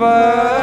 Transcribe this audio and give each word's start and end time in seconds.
वर 0.00 0.57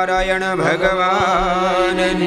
નારાયણ 0.00 0.44
ભગવાનની 0.60 2.20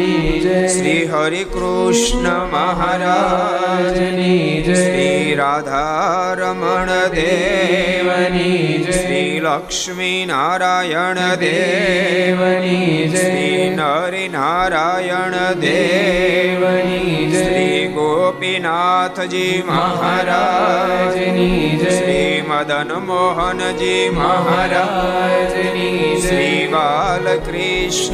શ્રી 0.70 1.06
હરિ 1.06 1.44
કૃષ્ણ 1.54 2.28
મહારાજની 2.52 4.36
શ્રી 4.66 5.32
રાધારમણ 5.36 6.92
દેવની 7.16 8.68
શ્રી 8.90 9.32
લક્ષ્મી 9.40 10.20
નારાયણ 10.26 11.22
દેવની 11.40 13.00
શ્રી 13.16 13.66
નરિ 13.76 14.26
નારાયણ 14.30 15.38
દેવની 15.60 17.26
શ્રી 17.36 17.83
ગોપીનાથજી 18.14 19.64
મહારાજની 19.68 21.62
શ્રી 21.80 22.34
મદન 22.44 22.92
મોહનજી 23.06 24.04
મહારાજની 24.12 26.02
શ્રી 26.22 26.60
બાલકૃષ્ણલાલ 26.68 28.12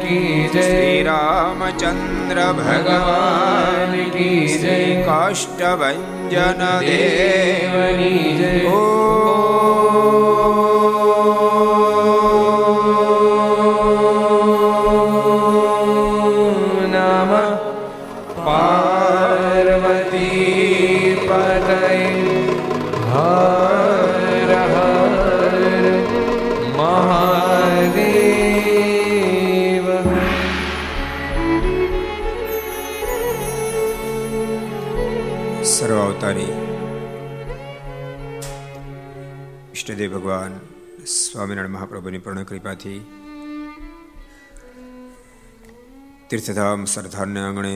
કી 0.00 0.38
શ્રી 0.50 0.98
રામચંદ્ર 1.04 2.40
ભગવાન 2.58 3.94
કી 4.12 4.42
શ્રી 4.54 4.96
કાષ્ટભન 5.04 6.02
દેવની 6.82 8.24
જય 8.36 8.52
ઓ 8.72 8.82
સ્વામિનારાયણ 41.48 41.72
મહાપ્રભુની 41.72 42.18
પૂર્ણ 42.18 42.44
કૃપાથી 42.44 42.98
તીર્થધામ 46.28 46.82
સરદારને 46.86 47.40
આંગણે 47.40 47.72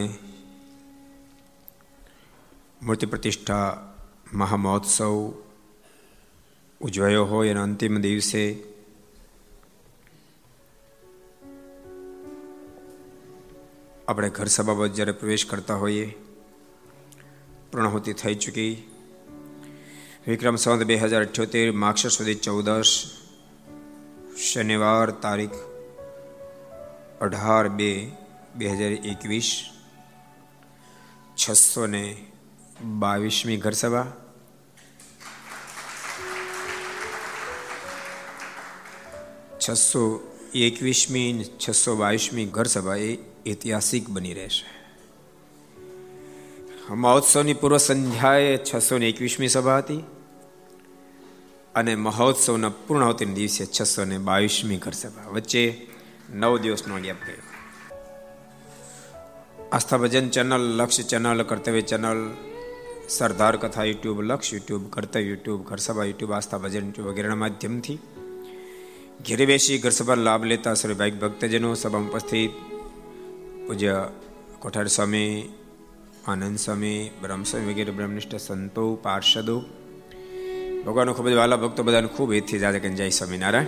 મૂર્તિ 2.83 3.07
પ્રતિષ્ઠા 3.07 3.69
મહામહોત્સવ 4.35 5.15
ઉજવાયો 6.81 7.25
હોય 7.25 7.53
એના 7.53 7.63
અંતિમ 7.63 7.95
દિવસે 8.03 8.43
આપણે 14.07 14.31
ઘર 14.31 14.49
સભા 14.49 14.75
બાબત 14.75 14.95
જ્યારે 14.95 15.15
પ્રવેશ 15.15 15.47
કરતા 15.47 15.79
હોઈએ 15.79 16.07
પ્રણહોતી 17.71 18.17
થઈ 18.17 18.37
ચૂકી 18.37 18.73
વિક્રમ 20.29 20.57
સંવત 20.57 20.83
બે 20.85 21.01
હજાર 21.01 21.23
અઠ્યોતેર 21.23 21.67
માક્ષર 21.79 22.11
સુધી 22.11 22.41
ચૌદશ 22.43 22.97
શનિવાર 24.33 25.13
તારીખ 25.21 25.59
અઢાર 27.21 27.69
બે 27.69 27.91
બે 28.57 28.69
હજાર 28.71 28.93
એકવીસ 29.07 29.51
છસો 31.37 31.87
ને 31.87 32.05
બાવીસમી 32.99 33.57
ઘરસભા 33.57 34.07
છસો 39.59 40.05
એકવીસમી 40.55 41.33
ને 41.33 41.45
છસો 41.59 41.97
બાવીસમી 41.97 42.47
ઘરસભા 42.51 42.97
એ 43.01 43.11
ઐતિહાસિક 43.47 44.09
બની 44.09 44.35
રહેશે 44.35 44.65
મહોત્સવની 46.97 47.55
પૂર્વ 47.55 47.79
સંધ્યાએ 47.79 48.59
છસો 48.65 48.99
ને 48.99 49.07
એકવીસમી 49.09 49.49
સભા 49.49 49.79
હતી 49.79 50.03
અને 51.75 51.95
મહોત્સવના 51.95 52.69
પૂર્ણાવતીના 52.69 53.35
દિવસે 53.35 53.67
છસો 53.67 54.05
ને 54.05 54.19
બાવીસમી 54.19 54.77
ઘરસભા 54.77 55.31
વચ્ચે 55.31 55.87
નવ 56.35 56.59
દિવસનો 56.59 57.01
ગેપ 57.01 57.17
ગયો 57.27 57.53
Aastha 59.73 59.97
Bhajan 59.97 60.29
channel 60.29 60.61
Lakshya 60.61 61.03
channel, 61.03 61.43
Kartavya 61.43 61.81
channel, 61.81 62.31
Sardar 63.09 63.57
Katha 63.57 63.85
YouTube, 63.85 64.23
Laksh 64.23 64.55
YouTube, 64.55 64.91
Kartavya 64.91 65.23
YouTube 65.23 65.63
Gharsabha 65.63 66.05
YouTube, 66.05 66.33
Aastha 66.33 66.59
Bhajan 66.59 66.85
YouTube 66.85 67.09
વગેરેના 67.09 67.35
માધ્યમથી 67.35 67.99
ઘેરે 69.29 69.47
બેસી 69.47 69.79
ઘરસભા 69.79 70.15
લાભ 70.15 70.45
લેતા 70.45 70.75
સર્વભાઈક 70.75 71.21
ભક્તજનો 71.21 71.75
સભામાં 71.75 72.11
ઉપસ્થિત. 72.11 72.51
પૂજ્ય 73.67 74.09
કોઠાર 74.59 74.87
સ્વામી, 74.87 75.53
આનંદ 76.27 76.59
સ્વામી, 76.59 77.11
બ્રહ્મસ્વામી 77.23 77.73
વગેરે 77.73 77.91
બ્રહ્મનિષ્ઠ 77.91 78.37
સંતો, 78.37 78.95
પાર્ષદો 78.95 79.65
ભગવાનનો 80.87 81.13
ખૂબ 81.13 81.29
જ 81.29 81.33
વાલા 81.33 81.57
ભક્તો 81.57 81.83
બધાને 81.83 82.07
ખૂબ 82.07 82.33
હિતથી 82.33 82.59
જાતે 82.59 82.81
કે 82.81 82.89
જય 82.89 83.09
સ્વામિનારાયણ. 83.09 83.67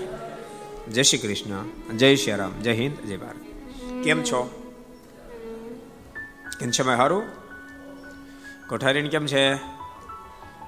જય 0.90 1.02
શ્રી 1.02 1.18
કૃષ્ણ. 1.18 1.64
જય 1.96 2.16
શ્રી 2.16 2.32
રામ. 2.32 2.62
જય 2.62 2.72
હિન્દ. 2.72 3.06
જય 3.06 3.16
ભારત. 3.16 3.36
કેમ 4.04 4.22
છો? 4.22 4.50
કેમ 6.60 6.70
છે 6.70 6.82
મેં 6.82 6.96
સારું 6.96 7.22
કોઠારીને 8.68 9.08
કેમ 9.08 9.26
છે? 9.26 9.54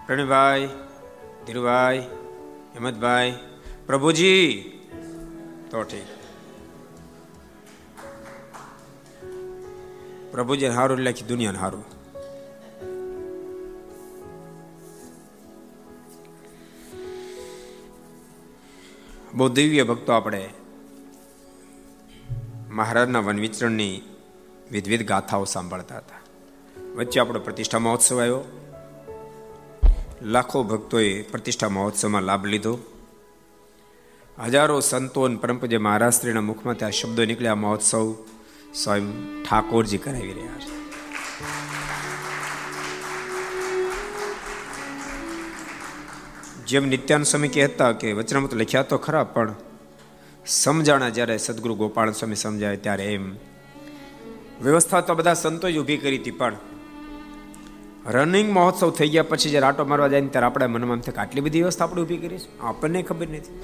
પ્રણભાઈ 0.06 0.66
ધીરુભાઈ, 1.46 1.98
હિંમતભાઈ, 1.98 3.38
પ્રભુજી. 3.86 4.62
તો 5.70 5.82
ઠીક. 5.82 6.06
પ્રભુજી 10.32 10.66
હારું 10.66 10.98
લખી 10.98 11.24
દુનિયાને 11.24 11.58
હારું. 11.58 11.95
બહુ 19.36 19.48
દિવ્ય 19.48 19.82
ભક્તો 19.82 20.12
આપણે 20.12 20.48
મહારાજના 22.70 23.20
વન 23.20 23.40
વિચરણની 23.40 24.02
વિધવિધ 24.70 25.06
ગાથાઓ 25.06 25.44
સાંભળતા 25.44 25.96
હતા. 25.96 26.20
વચ્ચે 26.94 27.20
આપણો 27.20 27.40
પ્રતિષ્ઠા 27.40 27.78
મહોત્સવ 27.78 28.20
આવ્યો. 28.20 28.40
લાખો 30.22 30.62
ભક્તોએ 30.62 31.22
પ્રતિષ્ઠા 31.22 31.68
મહોત્સવમાં 31.68 32.22
લાભ 32.22 32.46
લીધો. 32.46 32.78
હજારો 34.44 34.80
સંતો 34.80 35.22
અને 35.22 35.36
પરમપૂજ્ય 35.36 35.78
મહારાષ્ટ્રીના 35.78 36.40
મુખમાં 36.40 36.76
ત્યાં 36.76 36.90
શબ્દો 36.90 37.24
નીકળ્યા. 37.24 37.54
મહોત્સવ 37.54 38.14
સ્વયં 38.74 39.42
ઠાકોરજી 39.42 39.98
કરાવી 39.98 40.32
રહ્યા 40.32 40.58
છે. 40.58 40.85
જેમ 46.68 46.86
નિત્યાન 46.86 47.22
સ્વામી 47.22 47.48
કહેતા 47.48 47.92
કે 47.92 48.12
વચનામૃત 48.12 48.54
લખ્યા 48.54 48.82
તો 48.82 48.96
ખરા, 48.98 49.24
પણ 49.24 49.54
સમજાણા 50.46 51.08
જ્યારે 51.08 51.36
સદગુરુ 51.38 51.74
ગોપાલ 51.74 52.10
સ્વામી 52.10 52.34
સમજાય 52.34 52.76
ત્યારે 52.76 53.04
એમ. 53.14 53.26
વ્યવસ્થા 54.62 55.00
તો 55.00 55.14
બધા 55.14 55.34
સંતોએ 55.34 55.76
ઊભી 55.78 55.96
કરી 55.96 56.18
હતી, 56.18 56.30
પણ 56.30 56.56
રનિંગ 58.06 58.50
મહોત્સવ 58.52 58.90
થઈ 58.90 59.08
ગયા 59.08 59.22
પછી 59.22 59.50
જ્યારે 59.50 59.66
આટો 59.66 59.84
મારવા 59.84 60.08
જાય 60.08 60.26
ત્યારે 60.26 60.46
આપણે 60.46 60.66
મનમાં 60.66 61.00
થાય 61.00 61.22
આટલી 61.22 61.40
બધી 61.40 61.60
વ્યવસ્થા 61.60 61.84
આપણે 61.84 62.02
ઊભી 62.02 62.16
કરી 62.16 62.38
આપણને 62.60 63.02
ખબર 63.02 63.28
નથી. 63.28 63.54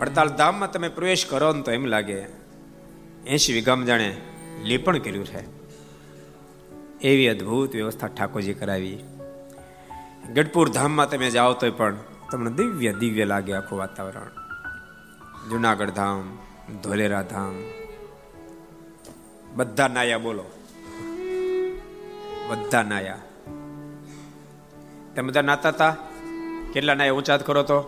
વડતાલ 0.00 0.28
ધામમાં 0.28 0.72
તમે 0.72 0.88
પ્રવેશ 0.88 1.26
કરો 1.26 1.52
ને 1.52 1.62
તો 1.62 1.70
એમ 1.70 1.84
લાગે 1.84 2.18
એસી 3.26 3.52
વીઘામાં 3.52 3.86
જાણે 3.86 4.10
લીપણ 4.64 4.98
કર્યું 4.98 5.26
છે. 5.26 5.42
એવી 7.00 7.28
અદ્ભુત 7.28 7.74
વ્યવસ્થા 7.74 8.06
ઠાકોરજી 8.08 8.54
કરાવી. 8.54 8.98
ગઢપુર 10.30 10.68
ધામમાં 10.68 11.10
તમે 11.10 11.30
જાઓ 11.30 11.52
તો 11.52 11.70
પણ 11.70 11.96
તમને 12.30 12.50
દિવ્ય 12.50 12.92
દિવ્ય 12.92 13.24
લાગે 13.24 13.52
આખું 13.52 13.78
વાતાવરણ. 13.78 14.30
જુનાગઢ 15.50 15.90
ધામ, 15.90 16.38
ધોલેરા 16.82 17.22
ધામ. 17.22 17.54
બધા 19.54 19.88
નાયા 19.88 20.18
બોલો. 20.18 20.44
બધા 22.48 22.82
નાયા. 22.82 23.18
તમે 25.16 25.28
બધા 25.28 25.42
નાતા 25.42 25.68
હતા 25.68 25.96
કેટલા 26.72 26.94
નાયા 26.94 27.12
ઊંચાત 27.12 27.46
કરો 27.46 27.62
તો? 27.62 27.78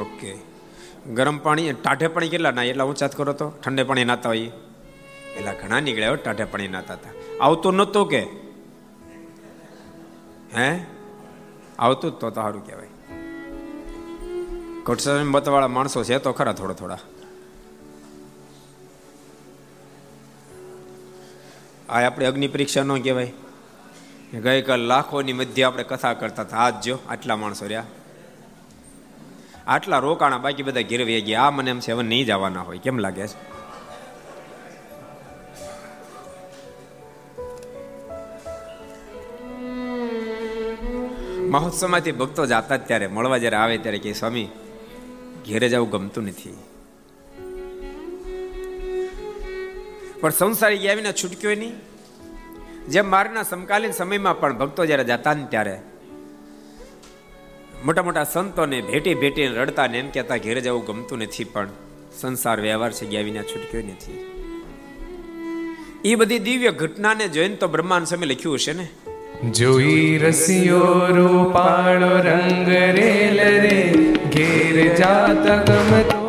ઓકે. 0.00 0.38
ગરમ 1.14 1.38
પાણી 1.38 1.72
ટાઢે 1.72 2.06
પાણી 2.06 2.28
કેટલા 2.28 2.50
નાય? 2.50 2.66
એટલા 2.66 2.84
ઊંચાત 2.84 3.16
કરો 3.16 3.32
તો? 3.32 3.50
ઠંડે 3.50 3.82
પાણી 3.82 4.04
નાતા 4.04 4.28
હોય. 4.28 4.38
એટલા 4.38 5.52
ઘણા 5.52 5.80
નીકળ્યા 5.80 6.14
ટાઢે 6.14 6.44
પાણી 6.44 6.68
નાતા 6.68 6.94
હતા 6.94 7.10
આવતું 7.44 7.74
નહોતું 7.74 8.08
કે? 8.08 8.41
હે? 10.56 10.80
આવતું 11.78 12.10
જ 12.10 12.14
તો 12.14 12.30
સારું 12.30 12.66
કહેવાય. 12.66 12.86
કોટસર 14.84 15.24
મતવાળા 15.24 15.68
માણસો 15.68 16.04
છે 16.04 16.18
તો 16.18 16.32
ખરા 16.32 16.52
થોડા 16.52 16.74
થોડા. 16.74 16.98
આ 21.88 22.06
આપણે 22.06 22.26
અગ્નિ 22.26 22.48
પરીક્ષા 22.48 22.82
ન 22.82 23.00
કહેવાય. 23.00 23.32
ગઈકાલ 24.42 24.80
લાખોની 24.80 25.32
મધ્ય 25.32 25.62
આપણે 25.62 25.84
કથા 25.84 26.14
કરતા 26.14 26.42
હતા. 26.42 26.56
આજ 26.56 26.84
જો 26.84 26.98
આટલા 27.08 27.36
માણસો 27.36 27.66
રહ્યા. 27.66 27.84
આટલા 29.66 29.98
રોકાણા 29.98 30.38
બાકી 30.38 30.62
બધા 30.62 30.80
ઘેર 30.80 31.20
ગયા. 31.20 31.42
આ 31.42 31.50
મને 31.50 31.70
એમ 31.70 31.80
છે 31.80 31.92
નહીં 31.92 32.26
જવાના 32.26 32.60
હોય. 32.60 32.78
કેમ 32.78 32.98
લાગે 32.98 33.26
છે? 33.26 33.61
મહોત્સવમાંથી 41.52 42.12
ભક્તો 42.12 42.42
જાતા 42.46 42.76
ત્યારે 42.88 43.06
મળવા 43.06 43.38
જ્યારે 43.38 43.56
આવે 43.56 43.78
ત્યારે 43.78 43.98
કે, 43.98 44.12
સ્વામી, 44.12 44.48
ઘેરે 45.46 45.68
જવું 45.68 45.90
ગમતું 45.90 46.24
નથી. 46.24 46.58
પણ 50.20 50.30
સંસારી 50.30 50.88
આવીને 50.88 51.12
છૂટક્યો 51.12 51.54
નહીં 51.54 51.74
જેમ 52.88 53.10
મારના 53.10 53.42
સમકાલીન 53.42 53.92
સમયમાં 53.92 54.40
પણ 54.40 54.58
ભક્તો 54.58 54.86
જ્યારે 54.86 55.04
જતા 55.04 55.34
ને 55.34 55.46
ત્યારે 55.50 55.76
મોટા 57.84 58.02
મોટા 58.02 58.24
સંતોને 58.24 58.78
ભેટી 58.80 59.14
ભેટીને 59.14 59.54
રડતા 59.54 59.86
ને 59.86 59.98
એમ 59.98 60.10
કહેતા, 60.10 60.36
ઘેરે 60.36 60.60
જવું 60.60 60.84
ગમતું 60.86 61.18
નથી, 61.18 61.44
પણ 61.44 61.68
સંસાર 62.20 62.58
વ્યવહાર 62.60 62.92
છે 62.92 63.06
ગયા 63.06 63.22
વિના 63.22 63.42
છૂટક્યો 63.42 63.82
નથી 63.82 64.20
એ 66.04 66.14
બધી 66.14 66.38
દિવ્ય 66.38 66.70
ઘટનાને 66.72 67.26
જોઈને 67.28 67.56
તો 67.56 67.66
બ્રહ્માંડ 67.68 68.06
સમય 68.06 68.26
લખ્યું 68.26 68.54
હશે 68.54 68.72
ને? 68.72 68.86
જોઈ 69.40 70.18
રસિયો 70.18 71.06
રૂપાળો 71.16 72.10
રંગ 72.18 72.68
રેલ 72.68 73.38
રે 73.64 73.78
ઘેર 74.34 74.96
જાત 74.96 75.46
ગમતો 75.68 76.20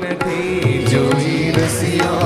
નથી. 0.00 0.84
જોઈ 0.90 1.52
રસિયો 1.56 2.25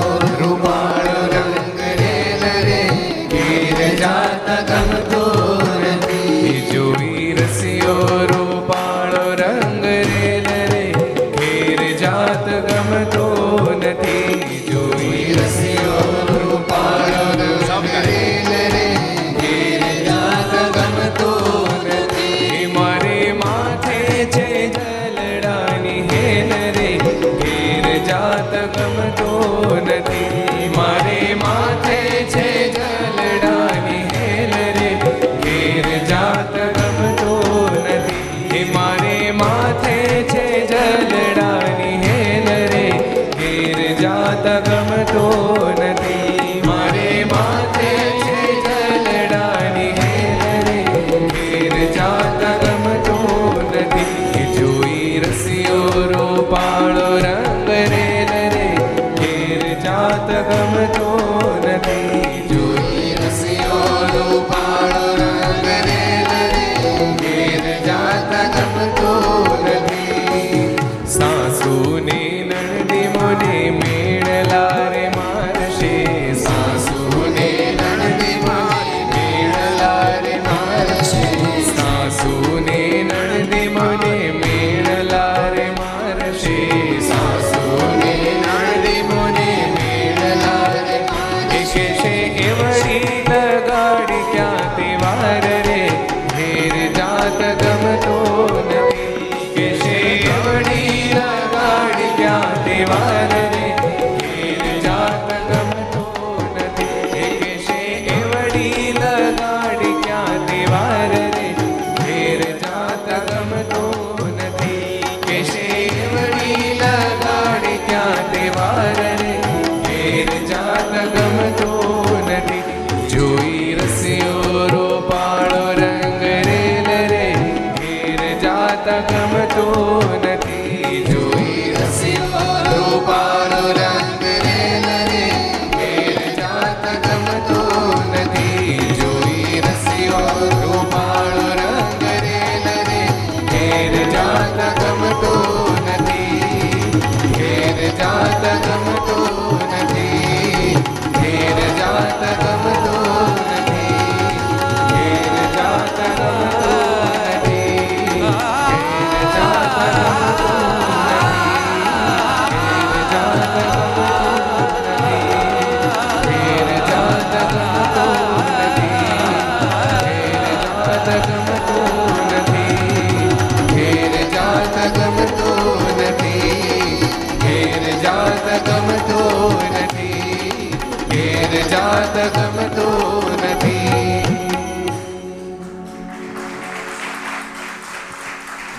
ગમતો 182.28 183.22
નથી. 183.34 183.90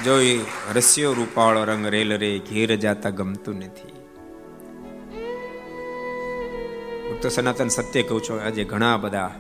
જોઈ 0.06 0.46
રસ્યો 0.76 1.14
રૂપાળો 1.14 1.64
રંગ 1.64 1.86
રેલ 1.86 2.18
રે 2.18 2.40
ઘેર 2.40 2.76
જાતા 2.76 3.10
ગમતું 3.10 3.56
નથી. 3.56 3.94
હું 7.10 7.22
તો 7.22 7.30
સનાતન 7.30 7.68
સત્ય 7.68 8.04
કહું 8.04 8.22
છું, 8.22 8.42
આજે 8.44 8.64
ઘણા 8.64 8.98
બધા 8.98 9.32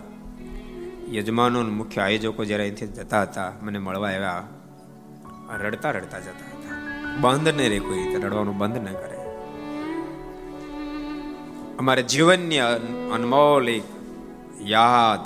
યજમાનો 1.12 1.62
મુખ્ય 1.62 2.01
આયોજકો 2.01 2.46
જ્યારે 2.46 2.63
અહીંથી 2.63 2.88
જતા 2.88 3.22
હતા, 3.22 3.51
મને 3.62 3.79
મળવા 3.79 4.08
આવ્યા. 4.08 4.43
રડતા 5.58 5.91
રડતા 5.91 6.20
જતા 6.20 6.29
હતા. 6.29 7.17
બંધ 7.22 7.48
ન 7.48 7.58
રે 7.58 7.79
કોઈ 7.79 8.03
રીતે 8.03 8.17
રડવાનું 8.17 8.58
બંધ 8.58 8.77
ન 8.77 8.93
કરે. 8.93 9.10
અમારે 11.81 12.03
જીવનની 12.05 12.61
અન- 12.65 12.88
અનમોલ 13.15 13.67
એક 13.69 13.88
યાદ 14.67 15.23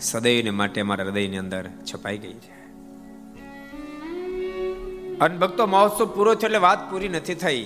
સદૈવને 0.00 0.50
માટે 0.52 0.78
અમારા 0.80 1.06
હૃદયની 1.06 1.40
અંદર 1.40 1.64
છપાઈ 1.88 2.18
ગઈ 2.18 2.36
છે 2.40 2.50
અને 5.20 5.36
ભક્તો 5.38 5.64
મહોત્સવ 5.68 6.06
પૂરો 6.14 6.32
થયો 6.32 6.48
એટલે 6.48 6.60
વાત 6.60 6.80
પૂરી 6.90 7.10
નથી 7.10 7.36
થઈ 7.36 7.64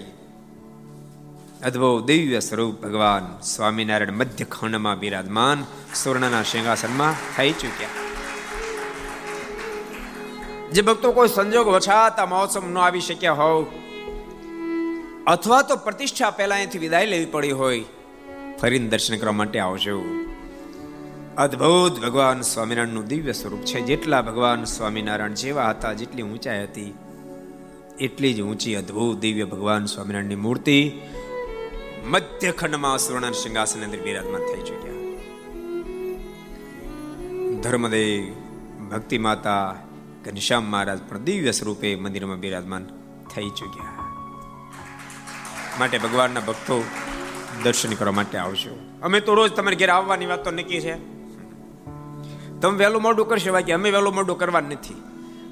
અદ્ભુત 1.63 2.07
દિવ્ય 2.07 2.41
સ્વરૂપ 2.41 2.75
ભગવાન 2.83 3.25
સ્વામિનારાયણ 3.47 4.19
મધ્ય 4.21 4.47
ખંડમાં 4.47 4.99
બિરાજમાન 4.99 5.59
સુવર્ણના 5.95 6.45
સિંહાસનમાં 6.45 7.15
થઈ 7.35 7.53
ચૂક્યા 7.55 8.05
જે 10.73 10.83
ભક્તો 10.83 11.09
કોઈ 11.13 11.31
સંજોગ 11.31 11.69
વછાત 11.71 12.17
આ 12.19 12.27
મહોત્સવ 12.27 12.65
ન 12.67 12.79
આવી 12.79 13.01
શક્યા 13.03 13.39
હોવ 13.43 13.61
અથવા 15.27 15.63
તો 15.63 15.77
પ્રતિષ્ઠા 15.77 16.31
પહેલા 16.31 16.55
અહીંથી 16.55 16.79
વિદાય 16.79 17.07
લેવી 17.07 17.25
પડી 17.25 17.51
હોય. 17.51 17.85
ફરીને 18.61 18.89
દર્શન 18.89 19.19
કરવા 19.19 19.33
માટે 19.33 19.59
આવજો. 19.59 20.03
અદ્ભુત 21.39 22.01
ભગવાન 22.01 22.41
સ્વામિનારાયણનું 22.41 23.07
દિવ્ય 23.07 23.33
સ્વરૂપ 23.33 23.61
છે. 23.61 23.81
જેટલા 23.81 24.23
ભગવાન 24.23 24.65
સ્વામિનારાયણ 24.65 25.33
જેવા 25.33 25.71
હતા, 25.71 25.93
જેટલી 25.93 26.23
ઊંચાઈ 26.23 26.63
હતી, 26.63 26.95
એટલી 28.01 28.35
જ 28.35 28.43
ઊંચી 28.43 28.75
અદ્ભુત 28.75 29.19
દિવ્ય 29.19 29.45
ભગવાન 29.45 29.85
સ્વામિનારાયણની 29.85 30.35
મૂર્તિ 30.35 30.93
મધ્ય 32.07 32.53
ખંડમાં 32.53 32.99
સુવર્ણ 32.99 33.33
સિંહાસન 33.33 33.85
અંદર 33.85 33.99
બિરાજમાન 33.99 34.41
થઈ 34.41 34.63
ચૂક્યા. 34.63 34.93
ધર્મદેવ 37.61 38.33
ભક્તિ 38.89 39.19
માતા 39.19 39.77
ઘનશ્યામ 40.25 40.65
મહારાજ 40.65 40.99
પણ 41.09 41.19
દિવ્ય 41.19 41.51
સ્વરૂપે 41.51 41.97
મંદિરમાં 41.97 42.41
બિરાજમાન 42.41 42.87
થઈ 43.35 43.49
ચૂક્યા. 43.49 43.96
માટે 45.79 45.99
ભગવાનના 45.99 46.41
ભક્તો 46.41 46.85
દર્શન 47.63 47.93
કરવા 47.93 48.13
માટે 48.13 48.39
આવશો 48.39 48.79
અમે 49.03 49.21
તો 49.21 49.35
રોજ 49.35 49.53
તમારે 49.53 49.77
ઘેર 49.77 49.91
આવવાની 49.91 50.27
વાત 50.27 50.45
તો 50.45 50.51
નક્કી 50.51 50.81
છે. 50.81 51.17
તમે 52.61 52.79
વહેલું 52.79 53.03
મોડું 53.03 53.29
કરશો 53.29 53.53
બાકી 53.53 53.73
અમે 53.73 53.91
વહેલું 53.91 54.15
મોડું 54.15 54.39
કરવાનું 54.39 54.71
નથી. 54.71 55.03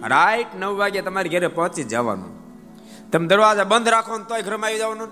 રાઈટ 0.09 0.47
નવ 0.59 0.77
વાગે 0.77 1.03
તમારે 1.03 1.29
ઘરે 1.29 1.47
પહોંચી 1.47 1.85
જવાનું. 1.85 2.45
તમે 3.11 3.27
દરવાજા 3.27 3.65
બંધ 3.65 3.89
રાખો 3.89 4.19
ને 4.19 4.25
તોય 4.25 4.43
ઘરમાં 4.43 4.67
આવી 4.67 4.79
જવાનું. 4.79 5.09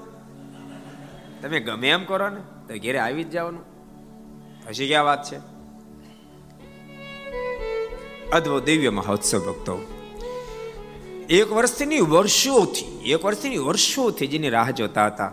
તમે 1.42 1.60
ગમે 1.60 1.88
એમ 1.88 2.04
કરો 2.04 2.28
ને, 2.28 2.40
તો 2.40 2.78
ઘરે 2.78 2.98
આવી 2.98 3.24
જ 3.24 3.30
જવાનું. 3.30 3.64
હજી 4.68 4.88
ક્યાં 4.88 5.04
વાત 5.04 5.32
છે? 5.32 5.36
અદ્ભુત 8.30 8.64
દિવ્ય 8.64 8.90
મહોત્સવ 8.90 9.38
ભક્તો. 9.38 9.91
એક 11.32 11.52
વર્ષની 11.52 12.00
વર્ષોથી, 12.00 13.10
એક 13.10 13.24
વર્ષની 13.24 13.58
વર્ષોથી 13.58 14.26
જેની 14.26 14.48
રાહ 14.48 14.70
જોતા 14.70 15.06
હતા. 15.06 15.32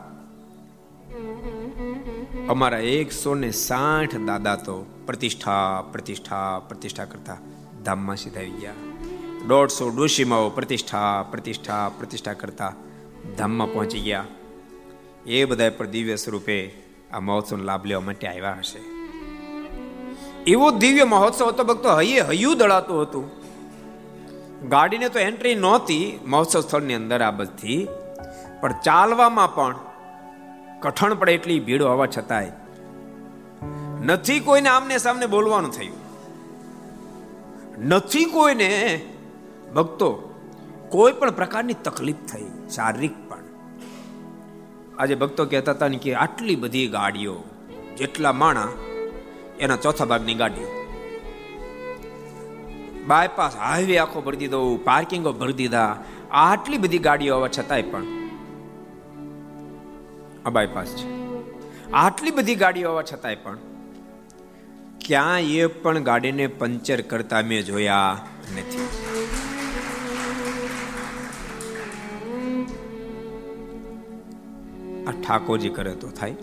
અમારા 2.50 2.78
એકસો 2.78 3.36
ને 3.36 3.52
સાઠ 3.52 4.16
દાદા 4.16 4.56
તો 4.56 4.86
પ્રતિષ્ઠા 5.06 5.82
પ્રતિષ્ઠા 5.92 6.60
પ્રતિષ્ઠા 6.60 7.06
કરતા 7.06 7.38
ધામમાં 7.84 8.16
સીધા 8.16 8.40
આવી 8.40 8.50
ગયા. 8.50 8.74
દોઢસો 9.48 9.90
ડોશીમાઓ 9.90 10.50
પ્રતિષ્ઠા 10.50 11.24
પ્રતિષ્ઠા 11.32 11.92
પ્રતિષ્ઠા 12.00 12.34
કરતા 12.34 12.74
ધામમાં 13.38 13.74
પહોંચી 13.74 14.00
ગયા. 14.00 14.26
એ 15.26 15.46
બધા 15.46 15.70
પર 15.70 15.86
દિવ્ય 15.86 16.16
સ્વરૂપે 16.16 16.72
આ 17.14 17.20
મહોત્સવનો 17.20 17.64
લાભ 17.64 17.86
લેવા 17.86 18.02
માટે 18.02 18.28
આવ્યા 18.28 18.56
હશે. 18.60 18.80
એવો 20.48 20.72
દિવ્ય 20.72 21.04
મહોત્સવ 21.04 21.48
હતો, 21.48 21.64
ભક્તો, 21.64 21.98
હૈયે 21.98 22.22
હૈયું 22.22 22.58
દળાતું 22.58 23.02
હતું. 23.02 23.39
ગાડીને 24.68 25.10
તો 25.10 25.20
એન્ટ્રી 25.20 25.56
નહોતી, 25.56 26.20
મહોત્સવ 26.26 26.62
સ્થળની 26.62 26.94
અંદર 26.94 27.22
આ 27.22 27.32
બધી. 27.32 27.88
પણ 28.62 28.74
ચાલવામાં 28.84 29.56
પણ 29.56 29.76
કઠણ 30.80 31.14
પડે 31.14 31.34
એટલી 31.34 31.60
ભીડ 31.60 31.82
હોવા 31.82 32.06
છતાંય. 32.06 32.52
નથી 34.06 34.40
કોઈને 34.40 34.70
આમને 34.70 34.98
સામને 34.98 35.26
બોલવાનું 35.26 35.72
થયું. 35.72 35.98
નથી 37.88 38.26
કોઈને, 38.26 39.02
ભક્તો, 39.76 40.36
કોઈ 40.90 41.12
પણ 41.12 41.32
પ્રકારની 41.32 41.74
તકલીફ 41.74 42.16
થઈ, 42.16 42.46
શારીરિક 42.76 43.30
પણ. 43.30 43.38
આજે 45.00 45.16
ભક્તો 45.16 45.46
કહેતા 45.46 45.72
હતા 45.72 45.88
ને 45.88 45.98
કે 45.98 46.16
આટલી 46.16 46.56
બધી 46.56 46.88
ગાડીઓ, 46.88 47.44
જેટલા 47.98 48.34
માણા, 48.34 48.68
એના 49.60 49.76
ચોથા 49.76 50.06
ભાગની 50.06 50.34
ગાડીઓ. 50.34 50.79
બાયપાસ 53.08 53.56
હાઈવે 53.56 53.98
આખો 53.98 54.22
ભરી 54.22 54.38
દીધો 54.38 54.78
પાર્કિંગો 54.78 55.34
ભરી 55.34 55.54
દીધા. 55.54 56.04
આટલી 56.32 56.78
બધી 56.78 57.00
ગાડીઓ 57.00 57.34
આવવા 57.34 57.48
છતાંય 57.48 57.82
પણ 57.82 58.04
આ 60.46 60.50
બાયપાસ 60.50 60.88
છે. 60.88 61.08
આટલી 61.94 62.32
બધી 62.32 62.56
ગાડીઓ 62.56 62.90
આવવા 62.90 63.04
છતાંય 63.04 63.36
પણ 63.36 63.58
ક્યાં 65.06 65.40
એ 65.40 65.66
પણ 65.66 66.04
ગાડીને 66.04 66.48
પંચર 66.48 67.02
કરતા 67.02 67.42
મેં 67.42 67.66
જોયા 67.66 68.26
નથી. 68.58 68.88
આ 75.08 75.12
ઠાકોરજી 75.12 75.70
કરે 75.70 75.92
તો 75.92 76.10
થાય. 76.10 76.36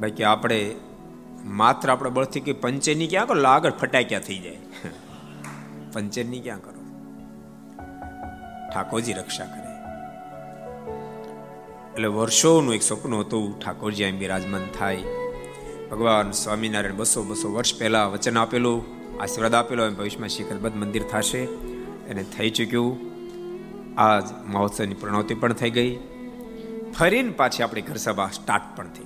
બાકી 0.00 0.22
આપણે 0.22 0.74
માત્ર 1.46 1.90
આપણે 1.90 2.10
બળથી 2.10 2.40
કે 2.40 2.52
પંચેની 2.52 3.06
ક્યાં 3.06 3.26
કરો? 3.26 3.42
આગળ 3.42 3.70
ફટાક્યા 3.70 4.20
થઈ 4.20 4.38
જાય. 4.38 4.58
પંચેની 5.92 6.40
ક્યાં 6.40 6.58
કરો? 6.58 6.76
ઠાકોરજી 8.74 9.12
રક્ષા 9.12 9.44
કરે. 9.44 9.66
એટલે 11.92 12.08
વર્ષોનું 12.08 12.74
એક 12.74 12.82
સપનું 12.82 13.20
હતું, 13.20 13.60
ઠાકોરજી 13.60 14.02
એમ 14.02 14.18
બિરાજમાન 14.18 14.66
થાય. 14.78 14.98
ભગવાન 15.90 16.30
સ્વામિનારાયણ 16.30 16.94
બસો 16.94 17.22
બસો 17.22 17.52
વર્ષ 17.52 17.78
પહેલા 17.78 18.06
વચન 18.06 18.38
આપેલું, 18.38 18.84
આશીર્વાદ 19.22 19.54
આપેલો, 19.54 19.86
એમ 19.86 19.94
ભવિષ્યમાં 19.94 20.28
શિખરબદ્ધ 20.28 20.76
મંદિર 20.76 21.02
થશે. 21.02 21.38
એને 22.08 22.22
થઈ 22.22 22.50
ચૂક્યું. 22.50 22.98
આજ 24.00 24.22
મહોત્સવની 24.46 24.94
પ્રણવતિ 24.94 25.34
પણ 25.34 25.52
થઈ 25.52 25.70
ગઈ. 25.70 25.98
ફરીને 26.98 27.30
પાછી 27.30 27.62
આપણી 27.62 27.80
ઘર 27.80 27.96
સભા 27.96 28.26
સ્ટાર્ટ 28.26 28.76
પણ 28.76 28.88
થઈ 28.88 29.04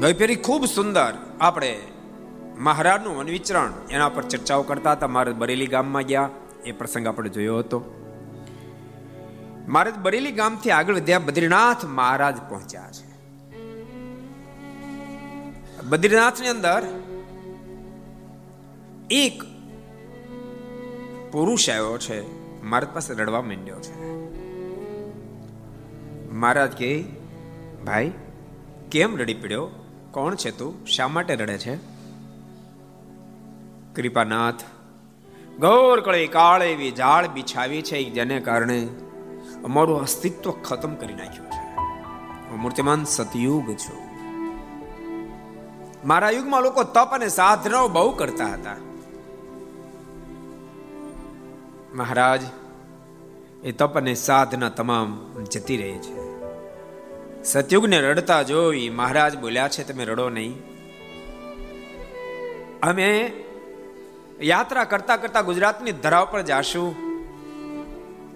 ગઈ 0.00 0.12
ફેરી 0.12 0.36
ખૂબ 0.36 0.64
સુંદર. 0.64 1.14
આપણે 1.40 1.80
મહારાજનું 2.58 3.16
વનવિચરણ 3.16 3.72
એના 3.90 4.08
પર 4.08 4.22
ચર્ચાઓ 4.22 4.62
કરતા 4.62 4.92
હતા. 4.92 5.08
મહારાજ 5.08 5.34
બરેલી 5.34 5.66
ગામમાં 5.66 6.02
ગયા. 6.02 6.30
એ 6.64 6.72
પ્રસંગ 6.72 7.06
આપણે 7.06 7.28
જોયો 7.28 7.58
હતો. 7.58 7.82
મહારાજ 9.68 9.94
બરેલી 9.94 10.32
ગામથી 10.32 10.70
આગળ 10.70 10.94
વધ્યા 10.94 11.18
બદ્રીનાથ 11.18 11.84
મહારાજ 11.84 12.36
પહોંચ્યા 12.36 12.90
છે. 12.92 13.14
બદ્રીનાથની 15.82 16.48
અંદર 16.48 16.82
એક 19.10 19.42
પુરુષ 21.32 21.70
આવ્યો 21.70 21.98
છે. 21.98 22.20
મારા 22.62 22.88
પાસે 22.94 23.14
રડવા 23.14 23.42
માંડ્યો 23.42 23.80
છે. 23.80 24.00
મહારાજ 26.30 26.70
કે, 26.70 27.04
ભાઈ, 27.86 28.12
કેમ 28.90 29.16
રડી 29.16 29.34
પડ્યો? 29.34 29.70
કોણ 30.14 30.34
છે 30.34 30.50
તું? 30.50 30.86
શા 30.86 31.08
માટે 31.08 31.34
રડે 31.34 31.58
છે? 31.58 31.76
કૃપાનાથ, 33.94 34.62
ગૌર 35.60 36.00
કળી 36.00 36.26
કાળ 36.26 36.62
એવી 36.62 36.90
જાળ 36.90 37.28
બિછાવી 37.28 37.82
છે 37.82 38.10
જેને 38.10 38.40
કારણે 38.40 38.88
અમારું 39.64 40.00
અસ્તિત્વ 40.00 40.50
ખતમ 40.50 40.94
કરી 40.94 41.14
નાખ્યું 41.14 41.46
છે. 41.46 41.76
મૂર્તિમાન 42.56 43.04
સતયુગ 43.04 43.72
છું. 43.72 43.98
મારા 46.04 46.30
યુગમાં 46.30 46.62
લોકો 46.62 46.84
તપ 46.84 47.08
અને 47.12 47.28
સાધનાઓ 47.28 47.88
બહુ 47.88 48.10
કરતા 48.10 48.46
હતા. 48.46 48.76
મહારાજ, 51.94 52.40
એ 53.62 53.72
તપ 53.72 53.98
અને 53.98 54.14
સાધના 54.14 54.68
તમામ 54.68 55.30
જતી 55.52 55.76
રહી 55.76 55.98
છે. 55.98 56.23
સતયુગને 57.44 58.00
રડતા 58.00 58.42
જોઈ 58.42 58.88
મહારાજ 58.88 59.34
બોલ્યા 59.38 59.68
છે, 59.68 59.84
તમે 59.84 60.04
રડો 60.04 60.28
નહીં. 60.30 60.54
અમે 62.82 63.08
યાત્રા 64.42 64.84
કરતા 64.84 65.16
કરતા 65.16 65.40
ગુજરાતની 65.40 65.92
ધરાવ 65.92 66.26
પર 66.30 66.42
જાશું. 66.42 66.90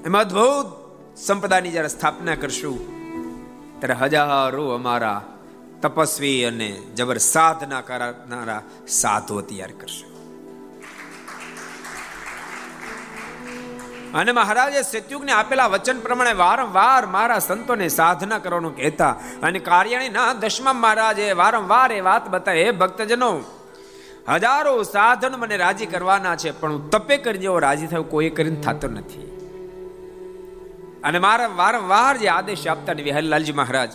એમાં 0.07 0.23
અદભુત 0.23 0.69
સંપદાની 1.17 1.71
જ્યારે 1.71 1.89
સ્થાપના 1.89 2.35
કરશું, 2.35 2.79
ત્યારે 3.81 3.95
હજારો 3.95 4.69
અમારા 4.69 5.21
તપસ્વી 5.83 6.45
અને 6.45 6.71
જબર 6.97 7.19
સાધના 7.19 7.81
કરનારા 7.81 8.63
સાધુઓ 8.89 9.41
તૈયાર 9.41 9.75
કરશું. 9.81 10.18
અને 14.15 14.33
મહારાજે 14.33 14.83
સત્યુગને 14.83 15.33
આપેલા 15.33 15.67
વચન 15.67 16.01
પ્રમાણે 16.01 16.33
વારંવાર 16.33 17.07
મારા 17.07 17.39
સંતોને 17.39 17.89
સાધના 17.89 18.39
કરવાનું 18.39 18.77
કહેતા 18.77 19.17
અને 19.43 19.59
કાર્યાણી 19.59 20.09
ના 20.09 20.33
દશમા 20.33 20.73
મહારાજે 20.73 21.33
વારંવાર 21.33 21.93
એ 21.93 22.01
વાત 22.01 22.29
બતાવે 22.29 22.71
ભક્તજનો, 22.71 23.41
હજારો 24.29 24.83
સાધન 24.83 25.37
મને 25.37 25.57
રાજી 25.57 25.87
કરવાના 25.87 26.37
છે, 26.37 26.51
પણ 26.51 26.73
હું 26.73 26.91
તપે 26.91 27.17
કરી 27.17 27.39
જેવો 27.39 27.59
રાજી 27.59 27.87
થયો, 27.87 28.03
કોઈ 28.03 28.31
કરીને 28.31 28.57
થતો 28.57 28.89
નથી. 28.89 29.33
અને 31.05 31.19
મારા 31.19 31.47
વારંવાર 31.47 32.17
જે 32.17 32.29
આદેશ 32.29 32.67
આપતા 32.67 32.93
ને 32.93 33.03
વિહલલાલજી 33.03 33.53
મહારાજ, 33.53 33.91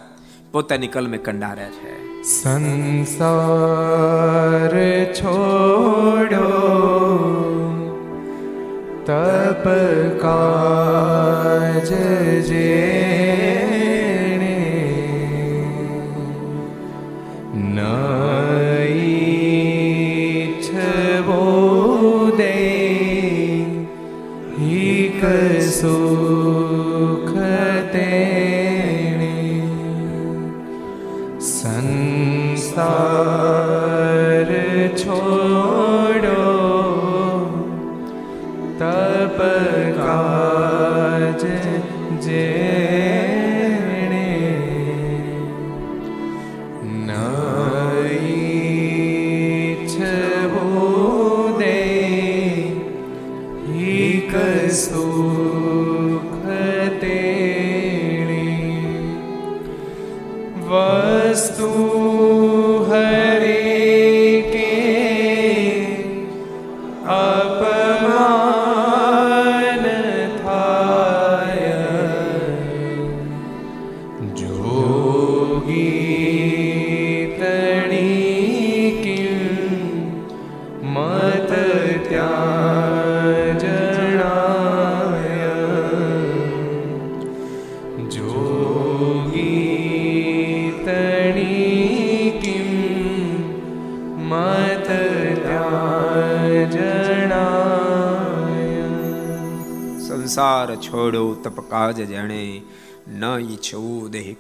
પોતાની 0.52 0.88
કલમે 0.88 1.17
કંડાર્યા 1.17 1.69
છે. 1.69 2.23
સંસાર 2.23 5.13
છોડો. 5.13 6.92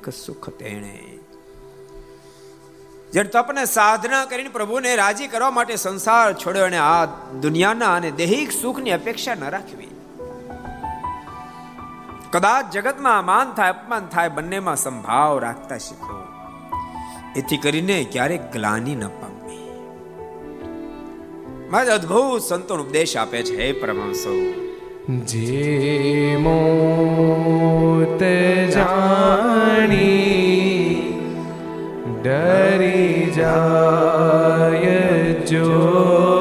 ઈચ્છવું 0.07 0.35
સુખ 0.35 0.49
તેણે. 0.49 1.19
જેને 3.13 3.29
તપને 3.29 3.65
સાધના 3.65 4.25
કરીને 4.25 4.49
પ્રભુને 4.49 4.95
રાજી 4.95 5.27
કરવા 5.27 5.51
માટે 5.51 5.75
સંસાર 5.75 6.33
છોડ્યો 6.33 6.65
અને 6.65 6.77
આ 6.77 7.05
દુનિયાના 7.41 7.93
અને 7.95 8.11
દૈહિક 8.11 8.51
સુખની 8.51 8.91
અપેક્ષા 8.91 9.35
ન 9.35 9.49
રાખવી. 9.49 9.87
કદાચ 12.31 12.73
જગતમાં 12.73 13.25
માન 13.25 13.53
થાય, 13.53 13.69
અપમાન 13.69 14.05
થાય, 14.05 14.29
બંનેમાં 14.29 14.75
સંભાવ 14.75 15.39
રાખતા 15.39 15.77
શીખો. 15.77 16.23
એથી 17.35 17.57
કરીને 17.57 18.07
ક્યારેક 18.11 18.51
ગ્લાની 18.51 18.95
ન 18.95 19.07
પામવી. 19.07 19.69
મારા 21.69 21.93
અદ્ભુત 21.93 22.41
સંતોનો 22.41 22.83
ઉપદેશ 22.83 23.17
આપે 23.17 23.43
છે, 23.43 23.57
હે 23.57 23.71
પરમાંસો 23.71 24.63
જે 25.03 26.37
મોત 26.37 28.21
જાણી 28.71 29.97
ડરી 32.17 33.31
જાય 33.35 34.99
જોગી 35.41 36.32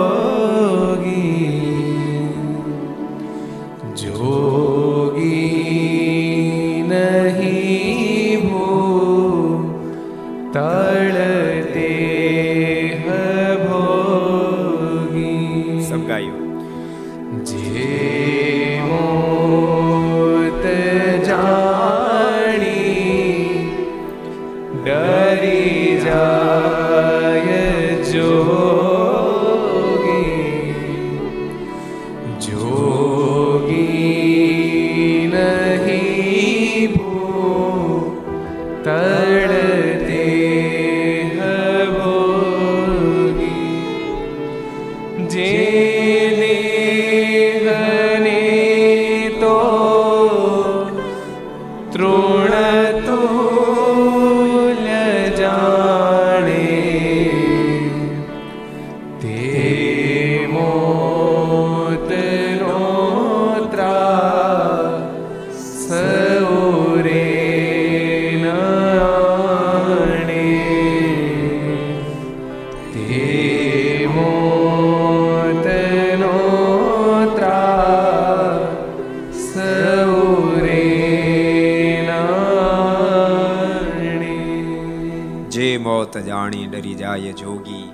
જાણી 86.04 86.66
ડરી 86.66 86.94
જાય 86.94 87.32
જોગી 87.32 87.92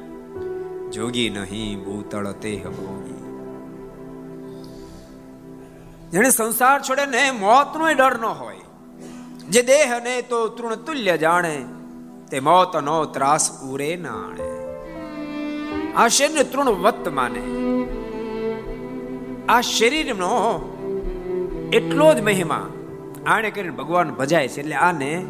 જોગી 0.92 1.30
નહીં 1.30 1.84
ભૂતળ 1.84 2.26
તે 2.26 2.56
ભોગી. 2.56 3.14
જેને 6.12 6.30
સંસાર 6.30 6.82
છોડે 6.82 7.06
ને 7.06 7.30
મોતનો 7.30 7.94
ડર 7.94 8.18
ન 8.18 8.24
હોય, 8.24 8.56
જે 9.48 9.62
દેહ 9.62 9.98
ને 9.98 10.22
તો 10.22 10.48
તૃણ 10.48 10.74
તુલ્ય 10.74 11.18
જાણે, 11.18 11.64
તે 12.30 12.40
મોત 12.40 12.76
નો 12.76 13.04
ત્રાસ 13.04 13.62
ઉરે 13.62 13.96
નાણે. 13.96 14.48
આ 15.96 16.08
શરીર 16.08 16.42
તૃણ 16.42 16.66
વત 16.66 17.08
માને. 17.08 17.42
આ 19.48 19.60
શરીરનો 19.60 20.34
એટલો 21.72 22.14
જ 22.14 22.20
મહિમા 22.20 22.70
આને 23.26 23.50
કરીને 23.50 23.70
ભગવાન 23.70 24.10
ભજાય 24.10 24.48
છે, 24.48 24.60
એટલે 24.60 24.74
આને 24.74 25.26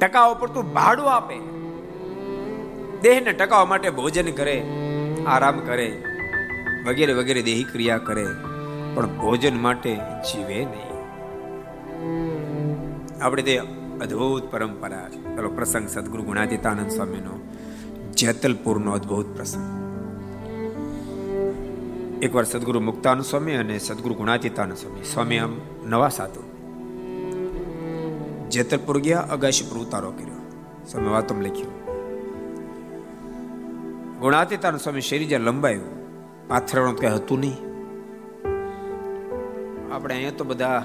ટકા 0.00 0.24
ઉપર 0.24 0.48
તું 0.48 0.72
ભાડું 0.72 1.12
આપે. 1.12 1.59
દેહને 3.02 3.32
ટકાવવા 3.32 3.64
માટે 3.64 3.90
ભોજન 3.90 4.30
કરે, 4.30 4.62
આરામ 5.26 5.60
કરે, 5.60 6.04
વગેરે 6.86 7.12
વગેરે 7.12 7.42
દેહી 7.42 7.62
ક્રિયા 7.62 7.98
કરે, 7.98 8.26
પણ 8.94 9.06
ભોજન 9.06 9.56
માટે 9.62 9.94
જીવે 9.94 10.64
નહીં. 10.64 10.90
આપણે 13.22 13.42
તે 13.42 13.58
અદ્ભુત 14.00 14.50
પરંપરા 14.50 15.08
છે. 15.08 15.36
પેલો 15.36 15.48
પ્રસંગ 15.48 15.88
સદગુરુ 15.88 16.22
ગુણાતીતાનંદ 16.22 16.90
સ્વામીનો 16.90 17.48
જેતલપુરનો 18.16 18.92
અદ્ભુત 18.92 19.36
પ્રસંગ. 19.36 19.80
એકવાર 22.22 22.44
સદગુરુ 22.44 22.80
મુક્તાનંદ 22.80 23.24
સ્વામી 23.24 23.52
અને 23.52 23.78
સદગુરુ 23.78 24.14
ગુણાતીતાનંદ 24.14 24.76
સ્વામી 24.76 25.04
સ્વામી 25.04 25.38
આમ 25.38 25.60
નવા 25.84 26.08
સાધુ. 26.08 26.40
જેતલપુર 28.50 29.00
ગયા 29.00 29.20
અગાશીપુર 29.20 29.78
ઉતારો 29.78 30.10
કર્યો. 30.10 30.50
સ્વામી 30.90 31.08
વાતમ 31.08 31.40
લખ્યું. 31.40 31.79
ગુણાતીતાનંદ 34.20 34.80
સ્વામી 34.80 35.00
શરીર 35.00 35.28
જ્યાં 35.28 35.40
લંબાયું. 35.40 35.92
પાથરવાનું 36.48 36.98
કઈ 37.00 37.06
હતું 37.06 37.40
નહીં. 37.40 37.58
આપણે 39.94 40.14
અહીંયા 40.14 40.30
તો 40.30 40.44
બધા 40.44 40.82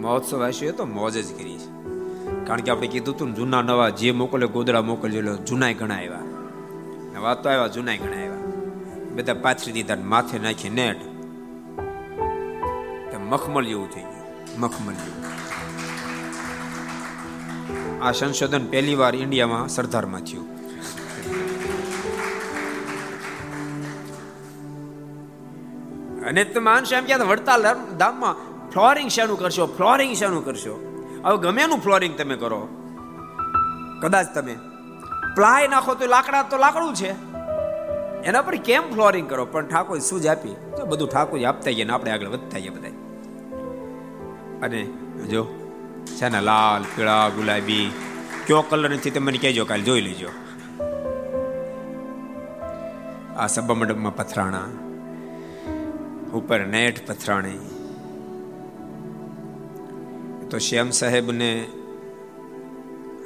મહોત્સવ 0.00 0.42
આવીશું 0.42 0.76
તો 0.76 0.84
મોજ 0.86 1.14
જ 1.18 1.32
કરી 1.38 1.58
છે. 1.58 1.70
કારણ 2.44 2.60
કે 2.60 2.70
આપણે 2.70 2.86
કીધું 2.86 3.14
હતું 3.14 3.34
જૂના 3.34 3.62
નવા 3.62 3.88
જે 3.88 4.12
મોકલે 4.12 4.46
ગોદડા 4.46 4.82
મોકલજો 4.82 5.36
જૂનાય 5.36 5.74
ઘણા 5.74 5.94
આવ્યા 5.94 6.22
નવા 7.14 7.34
તો 7.34 7.48
આવ્યા, 7.48 7.66
જૂનાય 7.66 7.98
ઘણા 7.98 8.16
આવ્યા 8.16 9.12
બધા 9.16 9.34
પાથરી 9.34 9.72
દીધા 9.72 9.96
માથે 10.04 10.38
નાખી 10.38 10.70
નેટ. 10.70 11.00
મખમલ 13.28 13.64
જેવું 13.64 13.88
થઈ 13.90 14.00
ગયું, 14.00 14.60
મખમલ 14.60 14.94
જેવું. 14.94 15.22
આ 18.04 18.12
સંશોધન 18.12 18.66
પહેલી 18.66 18.94
વાર 18.94 19.14
ઇન્ડિયામાં 19.16 19.68
સરદારમાં 19.68 20.20
થયું. 20.20 20.53
અને 26.26 26.44
તમે 26.44 26.64
માનશો 26.64 26.96
એમ 26.96 27.04
ક્યાં 27.04 27.20
વડતાલ 27.20 27.74
ધામમાં 27.96 28.34
ફ્લોરિંગ 28.70 29.10
શેનું 29.10 29.38
કરશો? 29.38 29.66
ફ્લોરિંગ 29.66 30.14
શેનું 30.14 30.44
કરશો? 30.44 30.74
હવે 31.24 31.36
ગમે 31.36 31.62
એનું 31.62 31.78
ફ્લોરિંગ 31.78 32.18
તમે 32.18 32.36
કરો. 32.36 32.68
કદાચ 34.02 34.26
તમે 34.34 34.54
પ્લાય 35.34 35.68
નાખો 35.68 35.94
તો 35.94 36.06
લાકડા 36.06 36.42
તો 36.42 36.56
લાકડું 36.58 36.94
છે. 36.94 37.10
એના 38.24 38.42
પર 38.42 38.56
કેમ 38.56 38.92
ફ્લોરિંગ 38.92 39.30
કરો? 39.30 39.44
પણ 39.44 39.66
ઠાકોર 39.66 39.98
શું 39.98 40.20
જ 40.20 40.26
આપી? 40.26 40.54
તો 40.76 40.84
બધું 40.84 41.08
ઠાકોર 41.08 41.44
આપતા 41.44 41.70
ગયા 41.70 41.94
આપણે 41.94 42.10
આગળ 42.10 42.26
વધતા 42.26 42.58
જઈએ 42.58 42.68
બધા 42.68 42.88
અને 44.62 44.82
જો 45.30 45.44
છે 46.06 46.28
ને 46.28 46.40
લાલ, 46.40 46.82
પીળા, 46.82 47.28
ગુલાબી, 47.28 47.92
કયો 48.46 48.62
કલર 48.62 48.90
નથી 48.90 49.10
તમે 49.10 49.26
મને 49.26 49.38
કહેજો, 49.38 49.64
કાલે 49.64 49.82
જોઈ 49.82 50.00
લેજો. 50.00 50.28
આ 53.36 53.46
સભા 53.46 53.74
મંડપમાં 53.74 54.16
પથરાણા 54.16 54.83
ઉપર 56.34 56.60
નેટ 56.60 57.10
પથરાણી. 57.10 57.58
તો 60.50 60.58
શ્યામ 60.58 60.90
સાહેબને 60.90 61.66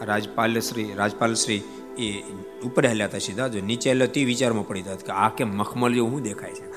રાજપાલ 0.02 0.60
શ્રી 0.60 0.94
રાજપાલ 0.94 1.34
શ્રી 1.34 1.62
એ 1.98 2.22
ઉપર 2.64 2.86
હેલ્યા 2.86 3.06
હતા 3.06 3.18
સીધા 3.18 3.48
જો. 3.48 3.60
નીચે 3.60 3.90
હેલ્યો 3.90 4.06
તે 4.06 4.24
વિચારમાં 4.24 4.68
પડી 4.68 4.82
હતા 4.82 4.94
કે 4.94 5.12
આ 5.12 5.28
કેમ 5.28 5.56
મખમલ 5.56 5.94
જેવું 5.94 6.10
શું 6.10 6.22
દેખાય 6.22 6.50
છે? 6.50 6.68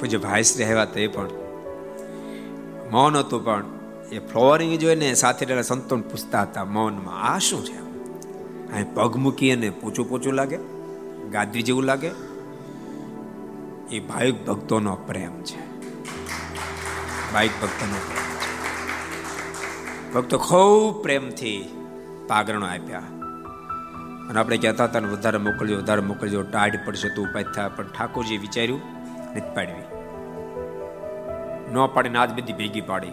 પૂજ્ય 0.00 0.18
ભાઈશ્રી 0.18 0.64
આવ્યા 0.64 0.84
તે 0.84 1.06
પણ, 1.06 1.28
મૌન 2.90 3.16
હતું 3.16 3.44
પણ, 3.44 3.64
એ 4.12 4.18
ફ્લોરિંગ 4.18 4.78
જોઈને 4.78 5.14
સાથે 5.14 5.46
રહેલા 5.46 5.62
સંતોન 5.62 6.00
પૂછતા 6.00 6.42
હતા 6.42 6.64
મૌનમાં, 6.64 7.22
આ 7.22 7.38
શું 7.38 7.66
છે? 7.66 7.87
અહીં 8.72 8.94
પગ 8.94 9.16
મૂકી 9.16 9.52
અને 9.52 9.70
પોચું 9.70 10.08
પૂછું 10.08 10.32
લાગે 10.32 10.58
ગાદી 11.30 11.62
જેવું 11.62 11.82
લાગે. 11.82 12.10
એ 13.90 14.00
ભાવિક 14.00 14.46
ભક્તોનો 14.46 14.94
પ્રેમ 14.94 15.42
છે. 15.42 15.80
ભાવિક 17.32 17.50
ભક્તોનો 17.62 17.94
પ્રેમ 17.94 18.36
છે. 18.36 18.48
ભક્તો 20.12 20.38
ખૂબ 20.38 21.02
પ્રેમથી 21.02 21.68
પાગરણો 22.28 22.66
આપ્યા. 22.66 23.02
અને 24.28 24.40
આપણે 24.40 24.56
કહેતા 24.56 24.84
હતા 24.84 24.98
વધારે 24.98 25.38
મોકલજો 25.38 25.76
વધારે 25.76 26.00
મોકલજો, 26.00 26.42
ટાઢ 26.42 26.86
પડશે 26.86 27.08
તો 27.08 27.22
ઉપાય 27.22 27.44
થાય. 27.54 27.68
પણ 27.68 27.84
ઠાકોરજી 27.84 28.38
વિચાર્યું 28.38 28.80
નથી 29.30 29.54
પાડવી. 29.54 29.98
ન 31.72 31.86
પાડીને 31.86 32.18
આજ 32.18 32.30
બધી 32.30 32.52
ભેગી 32.52 32.80
પાડી. 32.80 33.08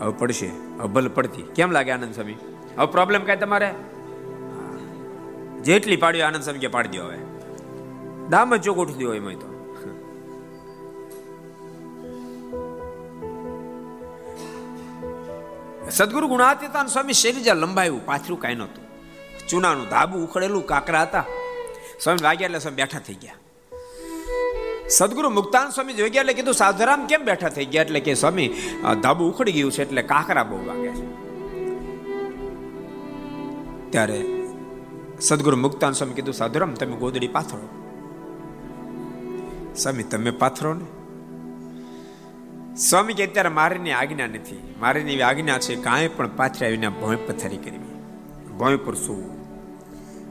હવે 0.00 0.12
પડશે. 0.12 0.48
અભલ 0.80 1.08
પડતી. 1.08 1.42
કેમ 1.42 1.70
લાગે 1.70 1.90
આનંદ 1.90 2.14
સ્વામી? 2.14 2.34
હવે 2.76 2.86
પ્રોબ્લેમ 2.86 3.24
કાંઈ 3.24 3.38
તમારે? 3.38 3.74
જેટલી 5.62 5.96
પાડ્યો 5.96 6.26
આનંદ 6.26 6.42
સ્વામી 6.42 6.58
કે 6.58 6.66
પાડી 6.66 6.88
દો 6.88 7.04
હવે. 7.04 7.18
દામ 8.30 8.56
જ 8.56 8.62
ચોક 8.62 8.76
ઉઠી 8.76 8.92
દો 8.92 9.14
એમાં 9.14 9.32
તો. 9.32 9.58
સદગુરુ 15.90 16.28
ગુણાતીતાન 16.28 16.86
સ્વામી 16.86 17.12
શરીર 17.12 17.54
લંબાયું 17.54 18.06
પાથરું 18.06 18.40
કાંઈ 18.40 18.54
નહોતું. 18.54 18.84
ચૂનાનું 19.48 19.88
ધાબુ 19.88 20.18
ઉખડેલું, 20.18 20.66
કાકરા 20.66 21.02
હતા. 21.02 21.24
સ્વામી 22.00 22.24
વાગ્યા 22.24 22.46
એટલે 22.46 22.58
સ્વામી 22.58 22.76
બેઠા 22.76 22.98
થઈ 22.98 23.14
ગયા. 23.14 23.32
સદગુરુ 24.90 25.30
મુક્તાન 25.30 25.70
સ્વામી 25.70 25.92
જોઈ 25.92 26.10
ગયા 26.10 26.22
એટલે 26.22 26.32
કીધું, 26.32 26.54
સાધુરામ 26.54 27.06
કેમ 27.06 27.24
બેઠા 27.24 27.48
થઈ 27.48 27.64
ગયા? 27.64 27.82
એટલે 27.82 28.00
કે, 28.00 28.14
સ્વામી 28.14 28.50
ધાબુ 29.02 29.24
ઉખડી 29.24 29.52
ગયું 29.52 29.72
છે 29.72 29.82
એટલે 29.82 30.02
કાકરા 30.02 30.44
બહુ 30.44 30.66
વાગે 30.66 30.88
છે. 30.88 31.06
ત્યારે 33.90 34.24
સદગુરુ 35.20 35.56
મુક્તાન 35.56 35.92
સ્વામી 35.92 36.14
કીધું, 36.14 36.34
સાધુરામ, 36.34 36.74
તમે 36.74 36.96
ગોદડી 36.96 37.28
પાથરો. 37.28 37.68
સ્વામી, 39.76 40.02
તમે 40.02 40.30
પાથરો 40.30 40.74
ને? 40.74 40.84
સ્વામી 42.76 43.14
કે, 43.14 43.26
અત્યારે 43.26 43.48
મારીની 43.48 43.90
આજ્ઞા 43.90 44.26
નથી. 44.26 44.74
મારીની 44.80 45.12
એવી 45.12 45.22
આજ્ઞા 45.22 45.58
છે, 45.58 45.76
કાંઈ 45.76 46.08
પણ 46.08 46.28
પાથર્યા 46.36 46.70
વિના 46.70 46.90
ભોંય 46.90 47.16
પથારી 47.16 47.56
કરવી 47.56 47.78
ભોંય 48.58 48.76
પર 48.76 48.94
સૂવું 48.94 49.37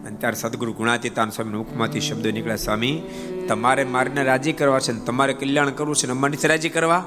અને 0.08 0.16
ત્યારે 0.16 0.36
સદગુરુ 0.36 0.74
ગુણાતીતાન 0.74 1.30
સ્વામીના 1.30 1.58
મુખમાંથી 1.58 2.00
શબ્દો 2.00 2.32
નીકળ્યા, 2.32 2.56
સ્વામી, 2.56 3.04
તમારે 3.48 3.84
મારીને 3.84 4.24
રાજી 4.24 4.54
કરવા 4.54 4.80
છે 4.80 4.92
ને 4.92 5.00
તમારે 5.00 5.34
કલ્યાણ 5.34 5.70
કરવું 5.70 5.96
છે 5.96 6.06
ને 6.06 6.12
અમારી 6.12 6.48
રાજી 6.48 6.70
કરવા? 6.70 6.98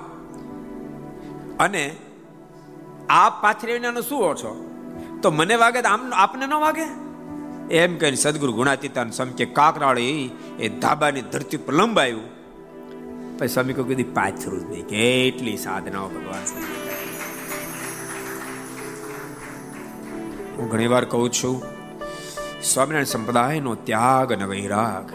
અને 1.60 1.96
આપ 3.10 3.42
પાથરી 3.42 3.78
શું 4.08 4.24
ઓછો? 4.24 4.70
તો 5.22 5.30
મને 5.30 5.54
વાગે 5.54 5.78
આમ 5.78 6.12
આપને 6.14 6.46
ન 6.46 6.52
વાગે? 6.52 6.82
એમ 7.74 7.98
કહીને 7.98 8.16
સદગુરુ 8.16 8.52
ગુણાતીતાન 8.52 9.10
સ્વામી 9.10 9.32
કે, 9.32 9.44
કાકરાળી, 9.44 10.30
એ 10.58 10.68
ધાબાની 10.68 11.22
ધરતી 11.22 11.56
પર 11.56 11.74
લંબાયું. 11.74 12.22
પછી 13.38 13.48
સ્વામી 13.48 13.72
કહ્યું 13.72 13.88
કીધી 13.88 14.02
પાથરું 14.02 14.60
જ 14.60 14.70
નહીં, 14.70 14.86
કેટલી 14.86 15.56
સાધનાઓ 15.56 16.08
ભગવાન 16.08 16.62
હું 20.58 20.68
ઘણી 20.68 20.86
વાર 20.86 21.04
કહું 21.04 21.32
છું 21.32 21.79
સ્વામિનારાયણ 22.64 23.04
સંપ્રદાયનો 23.04 23.74
ત્યાગ 23.74 24.32
અને 24.32 24.44
વૈરાગ 24.44 25.12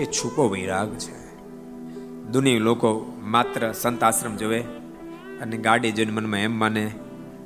એ 0.00 0.04
છુપો 0.04 0.48
વૈરાગ 0.48 0.98
છે. 0.98 1.36
દુનિયા 2.30 2.58
લોકો 2.58 3.12
માત્ર 3.22 3.72
સંત 3.72 4.02
આશ્રમ 4.02 4.36
જોવે 4.36 4.60
અને 5.40 5.56
ગાડી 5.56 5.92
જોઈને 5.92 6.12
મનમાં 6.12 6.40
એમ 6.40 6.58
માને, 6.58 6.92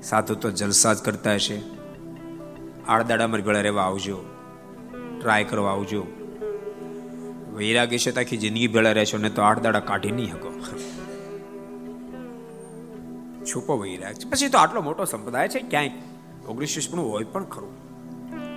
સાધુ 0.03 0.35
તો 0.35 0.51
જલસા 0.51 0.95
જ 0.95 1.03
કરતા 1.03 1.35
હશે. 1.35 1.63
આડદાડામાં 2.89 3.41
ભેળા 3.41 3.61
રહેવા 3.61 3.83
આવજો. 3.83 4.19
ટ્રાય 5.21 5.45
કરવા 5.45 5.73
આવજો. 5.73 6.07
વૈરાગ 7.55 7.91
છે 7.91 8.11
તાખી 8.11 8.37
જિંદગી 8.37 8.69
ભેળા 8.69 8.93
રહેશો 8.93 9.19
ને 9.19 9.31
તો 9.31 9.43
આડદાડા 9.43 9.81
કાઢી 9.81 10.11
નહીં 10.11 10.31
શકો. 10.31 10.53
છુપો 13.45 13.79
વૈરાગ 13.79 14.13
છે. 14.13 14.31
પછી 14.31 14.49
તો 14.49 14.59
આટલો 14.59 14.81
મોટો 14.81 15.05
સંપ્રદાય 15.05 15.49
છે, 15.49 15.59
ક્યાંય 15.59 15.91
ઓગણીસો 16.49 16.97
પણ 16.97 17.01
હોય 17.01 17.25
પણ 17.25 17.45
ખરું. 17.45 17.82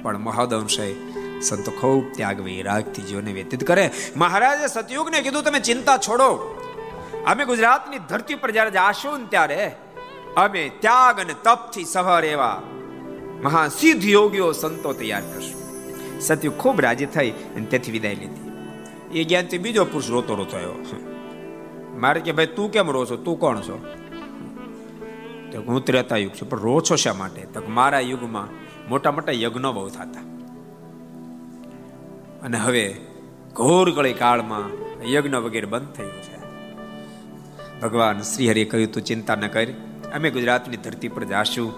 પણ 0.06 0.18
મહદઅંશે. 0.18 0.94
સંતો 1.42 1.72
ખૂબ 1.72 2.14
ત્યાગ 2.14 2.42
વૈરાગથી 2.42 3.02
જીવને 3.02 3.32
વ્યતીત 3.34 3.64
કરે. 3.68 3.92
મહારાજે 4.16 4.68
સતયુગને 4.68 5.22
કીધું, 5.22 5.44
તમે 5.44 5.60
ચિંતા 5.60 5.98
છોડો. 5.98 6.30
અમે 7.26 7.46
ગુજરાતની 7.46 7.98
ધરતી 8.00 8.36
પર 8.36 8.52
જ્યારે 8.52 8.72
જાશું 8.72 9.20
ને 9.20 9.26
ત્યારે 9.30 9.72
અમે 10.38 10.72
ત્યાગ 10.80 11.20
અને 11.20 11.34
તપથી 11.44 11.86
સહર 11.86 12.26
એવા 12.26 12.62
મહા 13.44 13.68
સિદ્ધ 13.68 14.06
યોગીઓ 14.06 14.52
સંતો 14.52 14.94
તૈયાર 14.94 15.22
કરશું. 15.22 16.22
સત્યુ 16.22 16.52
ખૂબ 16.52 16.82
રાજી 16.82 17.06
થઈ 17.06 17.30
અને 17.32 17.66
તેથી 17.66 17.92
વિદાય 17.92 18.16
લીધી. 18.16 18.52
એ 19.20 19.24
જ્ઞાનથી 19.24 19.58
બીજો 19.58 19.86
પુરુષ 19.86 20.10
રોતો 20.10 20.36
રોતો 20.36 20.58
આવ્યો 20.58 20.76
મારે 22.00 22.22
કે, 22.22 22.32
ભાઈ, 22.32 22.46
તું 22.46 22.72
કેમ 22.72 22.92
રો 22.92 23.06
છો 23.06 23.16
તું 23.18 23.40
કોણ 23.40 23.62
છો? 23.62 23.78
તો 25.52 25.62
હું 25.62 25.86
ત્રેતા 25.86 26.18
યુગ 26.18 26.32
છું. 26.42 26.50
પણ 26.50 26.60
રો 26.60 26.82
છો 26.82 26.96
શા 26.96 27.14
માટે? 27.14 27.42
તો 27.42 27.62
મારા 27.68 28.00
યુગમાં 28.00 28.48
મોટા 28.90 29.12
મોટા 29.12 29.32
યજ્ઞો 29.32 29.72
બહુ 29.74 29.90
થતા. 29.90 30.22
અને 32.44 32.58
હવે 32.58 32.96
ઘોર 33.54 33.92
ગળી 33.92 34.14
કાળમાં 34.14 34.66
યજ્ઞ 35.12 35.36
વગેરે 35.36 35.66
બંધ 35.66 35.92
થયું 35.92 36.22
છે. 36.22 36.38
ભગવાન 37.80 38.22
શ્રી 38.22 38.50
હરિએ 38.50 38.66
કહ્યું, 38.66 38.92
તું 38.92 39.04
ચિંતા 39.04 39.36
ન 39.36 39.48
કરી. 39.48 39.74
અમે 40.16 40.30
ગુજરાતની 40.30 40.78
ધરતી 40.78 41.08
પર 41.08 41.24
જાશું 41.24 41.74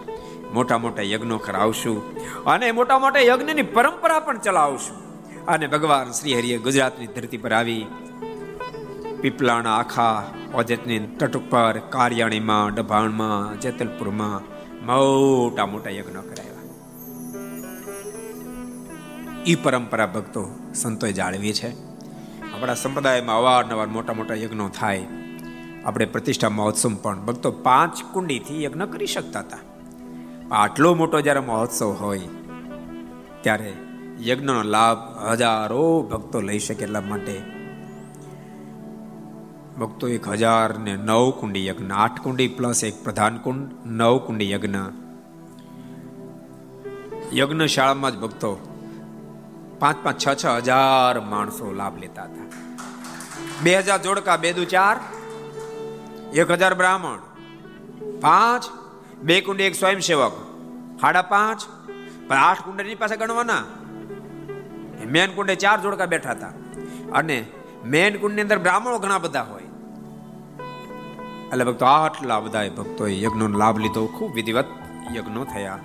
મોટા 0.54 0.78
મોટા 0.78 1.02
યજ્ઞો 1.02 1.38
કરાવશું 1.38 2.18
અને 2.44 2.72
મોટા 2.72 3.00
મોટા 3.00 3.20
યજ્ઞની 3.20 3.62
પરંપરા 3.62 4.20
પણ 4.20 4.38
ચલાવશું. 4.38 4.98
અને 5.46 5.68
ભગવાન 5.68 6.12
શ્રી 6.12 6.38
હરિએ 6.38 6.58
ગુજરાતની 6.58 7.08
ધરતી 7.08 7.38
પર 7.38 7.54
આવી. 7.54 7.86
પીપલાણા 9.22 9.78
આખા 9.78 10.24
ઓજતની 10.54 11.00
તટ 11.00 11.38
ઉપર 11.38 11.80
કારિયાણીમાં, 11.90 12.74
ડભાણમાં, 12.76 13.60
જેતલપુરમાં 13.60 14.40
મોટા 14.86 15.66
મોટા 15.66 15.90
યજ્ઞો 15.90 16.22
કરાવ્યા 16.22 16.47
ઈ 19.48 19.56
પરંપરા 19.56 20.06
ભક્તો 20.06 20.42
સંતોએ 20.74 21.12
જાળવી 21.12 21.54
છે. 21.54 21.70
આપણા 22.54 22.74
સંપ્રદાયમાં 22.74 23.38
અવારનવાર 23.38 23.88
મોટા 23.88 24.14
મોટા 24.14 24.36
યજ્ઞો 24.36 24.70
થાય. 24.70 25.06
આપણે 25.86 26.06
પ્રતિષ્ઠા 26.06 26.50
મહોત્સવ 26.50 26.96
પણ 26.96 27.26
ભક્તો 27.26 27.52
પાંચ 27.52 28.04
કુંડીથી 28.14 28.64
યજ્ઞ 28.64 28.82
કરી 28.82 29.06
શકતા 29.06 29.40
હતા. 29.40 29.58
આટલો 30.52 30.96
મોટો 30.96 31.22
જ્યારે 31.22 31.40
મહોત્સવ 31.40 31.92
હોય, 31.92 32.22
ત્યારે 33.42 33.74
યજ્ઞનો 34.28 34.64
લાભ 34.64 35.28
હજારો 35.32 36.02
ભક્તો 36.12 36.42
લઈ 36.42 36.60
શકે 36.60 36.84
એટલા 36.84 37.02
માટે 37.02 37.42
ભક્તો 39.80 40.08
એક 40.08 40.28
હજાર 40.28 40.78
ને 40.78 40.96
નવ 40.96 41.30
કુંડી 41.32 41.66
યજ્ઞ, 41.66 41.92
આઠ 41.92 42.22
કુંડી 42.22 42.48
પ્લસ 42.48 42.84
એક 42.84 43.04
પ્રધાન 43.04 43.38
કુંડ, 43.38 43.68
નવ 43.86 44.18
કુંડી 44.18 44.52
યજ્ઞ. 44.52 44.76
યજ્ઞશાળામાં 47.34 48.12
જ 48.12 48.20
ભક્તો 48.20 48.52
પાંચ 49.80 49.98
પાંચ 50.04 50.28
છ 50.28 50.44
છ 50.44 50.46
હજાર 50.46 51.20
માણસો 51.20 51.72
લાભ 51.72 51.98
લેતા 51.98 52.24
હતા. 52.24 52.46
બે 53.64 53.78
હજાર 53.78 54.02
જોડકા, 54.02 54.38
બે 54.38 54.54
દુ 54.54 54.66
ચાર, 54.66 55.00
એક 56.34 56.52
હજાર 56.52 56.74
બ્રાહ્મણ, 56.74 57.18
પાંચ, 58.20 58.64
બે 59.18 59.42
કુંડ 59.42 59.62
એક 59.62 59.76
સ્વયંસેવક 59.76 60.32
સાડા 61.02 61.22
પાંચ, 61.22 61.62
પણ 62.28 62.38
આઠ 62.38 62.62
કુંડ 62.62 62.82
એની 62.82 62.96
પાસે 62.96 63.18
ગણવાના. 63.18 63.64
મેન 65.06 65.32
કુંડે 65.32 65.56
ચાર 65.56 65.82
જોડકા 65.82 66.06
બેઠા 66.06 66.32
હતા. 66.32 66.48
અને 67.14 67.46
મેન 67.86 68.18
કુંડની 68.18 68.42
અંદર 68.42 68.58
બ્રાહ્મણો 68.58 69.00
ઘણા 69.00 69.18
બધા 69.18 69.42
હોય. 69.42 69.64
એટલે 71.50 71.64
ભક્તો 71.64 71.86
આટલા 71.86 72.40
બધા 72.40 72.70
ભક્તોએ 72.70 73.22
યજ્ઞનો 73.22 73.58
લાભ 73.58 73.78
લીધો. 73.78 74.06
ખૂબ 74.06 74.34
વિધિવત 74.34 74.66
યજ્ઞો 75.16 75.44
થયા. 75.44 75.80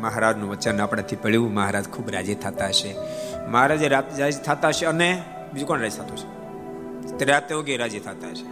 મહારાજનું 0.00 0.50
વચન 0.50 0.80
આપણાથી 0.80 1.16
પડ્યું 1.16 1.54
મહારાજ 1.54 1.88
ખૂબ 1.88 2.10
રાજી 2.10 2.34
થતા 2.34 2.66
હશે. 2.66 2.94
મહારાજે 3.48 3.88
રાજી 3.88 4.30
થતા 4.30 4.68
હશે 4.68 4.86
અને 4.86 5.22
બીજું 5.52 5.68
કોણ 5.68 5.80
રાજી 5.80 5.98
થતું 5.98 6.16
છે 7.18 7.24
રાતે 7.24 7.54
ઓગે 7.54 7.76
રાજી 7.76 8.00
થતા 8.00 8.28
હશે. 8.28 8.46